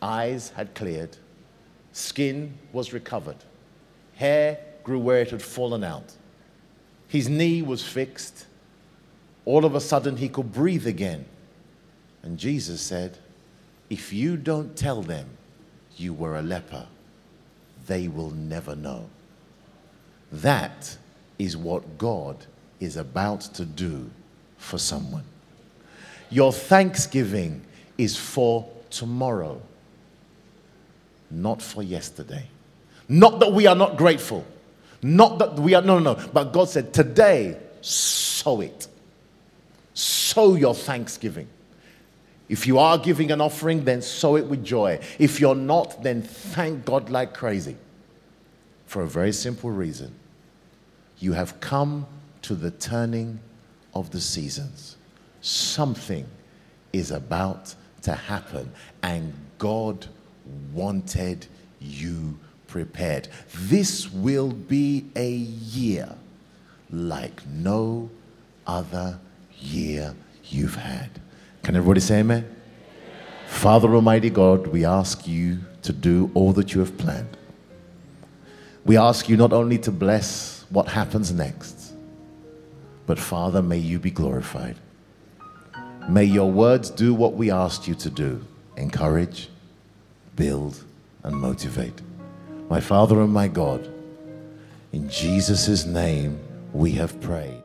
eyes 0.00 0.48
had 0.56 0.74
cleared, 0.74 1.18
skin 1.92 2.54
was 2.72 2.94
recovered, 2.94 3.36
hair 4.14 4.58
grew 4.82 4.98
where 4.98 5.20
it 5.20 5.28
had 5.28 5.42
fallen 5.42 5.84
out, 5.84 6.14
his 7.06 7.28
knee 7.28 7.60
was 7.60 7.84
fixed. 7.86 8.46
All 9.44 9.66
of 9.66 9.74
a 9.74 9.80
sudden, 9.80 10.16
he 10.16 10.30
could 10.30 10.54
breathe 10.54 10.86
again. 10.86 11.26
And 12.22 12.38
Jesus 12.38 12.80
said, 12.80 13.18
If 13.90 14.10
you 14.10 14.38
don't 14.38 14.74
tell 14.74 15.02
them 15.02 15.28
you 15.98 16.14
were 16.14 16.38
a 16.38 16.42
leper, 16.42 16.86
they 17.86 18.08
will 18.08 18.30
never 18.30 18.74
know. 18.74 19.10
That 20.32 20.96
is 21.38 21.56
what 21.56 21.98
God 21.98 22.36
is 22.80 22.96
about 22.96 23.40
to 23.40 23.64
do 23.64 24.10
for 24.58 24.78
someone. 24.78 25.24
Your 26.30 26.52
thanksgiving 26.52 27.62
is 27.98 28.16
for 28.16 28.68
tomorrow, 28.90 29.60
not 31.30 31.60
for 31.60 31.82
yesterday. 31.82 32.46
Not 33.08 33.40
that 33.40 33.52
we 33.52 33.66
are 33.66 33.74
not 33.74 33.96
grateful, 33.96 34.44
not 35.02 35.38
that 35.38 35.54
we 35.54 35.74
are, 35.74 35.82
no, 35.82 35.98
no, 35.98 36.14
no. 36.14 36.28
But 36.32 36.52
God 36.52 36.68
said, 36.68 36.94
today, 36.94 37.58
sow 37.80 38.60
it. 38.60 38.88
Sow 39.94 40.54
your 40.54 40.74
thanksgiving. 40.74 41.48
If 42.48 42.66
you 42.66 42.78
are 42.78 42.98
giving 42.98 43.30
an 43.30 43.40
offering, 43.40 43.84
then 43.84 44.02
sow 44.02 44.36
it 44.36 44.46
with 44.46 44.64
joy. 44.64 45.00
If 45.18 45.40
you're 45.40 45.54
not, 45.54 46.02
then 46.02 46.22
thank 46.22 46.84
God 46.84 47.10
like 47.10 47.34
crazy. 47.34 47.76
For 48.86 49.02
a 49.02 49.06
very 49.06 49.32
simple 49.32 49.70
reason 49.70 50.14
you 51.22 51.32
have 51.34 51.60
come 51.60 52.04
to 52.42 52.56
the 52.56 52.72
turning 52.72 53.38
of 53.94 54.10
the 54.10 54.20
seasons. 54.20 54.96
Something 55.40 56.26
is 56.92 57.12
about 57.12 57.74
to 58.02 58.12
happen, 58.12 58.72
and 59.04 59.32
God 59.58 60.06
wanted 60.72 61.46
you 61.80 62.36
prepared. 62.66 63.28
This 63.54 64.10
will 64.10 64.50
be 64.50 65.06
a 65.14 65.30
year 65.30 66.12
like 66.90 67.46
no 67.46 68.10
other 68.66 69.20
year 69.60 70.16
you've 70.46 70.74
had. 70.74 71.08
Can 71.62 71.76
everybody 71.76 72.00
say 72.00 72.18
amen? 72.18 72.52
Father 73.46 73.94
Almighty 73.94 74.30
God, 74.30 74.66
we 74.66 74.84
ask 74.84 75.28
you 75.28 75.60
to 75.82 75.92
do 75.92 76.32
all 76.34 76.52
that 76.54 76.74
you 76.74 76.80
have 76.80 76.98
planned. 76.98 77.36
We 78.84 78.96
ask 78.96 79.28
you 79.28 79.36
not 79.36 79.52
only 79.52 79.78
to 79.78 79.92
bless 79.92 80.51
what 80.72 80.88
happens 80.88 81.32
next. 81.32 81.92
But 83.06 83.18
Father, 83.18 83.60
may 83.62 83.76
you 83.76 83.98
be 83.98 84.10
glorified. 84.10 84.76
May 86.08 86.24
your 86.24 86.50
words 86.50 86.90
do 86.90 87.14
what 87.14 87.34
we 87.34 87.50
asked 87.50 87.86
you 87.86 87.94
to 87.96 88.10
do 88.10 88.44
encourage, 88.76 89.50
build, 90.34 90.82
and 91.22 91.36
motivate. 91.36 92.00
My 92.70 92.80
Father 92.80 93.20
and 93.20 93.32
my 93.32 93.48
God, 93.48 93.86
in 94.92 95.08
Jesus' 95.10 95.84
name 95.84 96.40
we 96.72 96.92
have 96.92 97.20
prayed. 97.20 97.61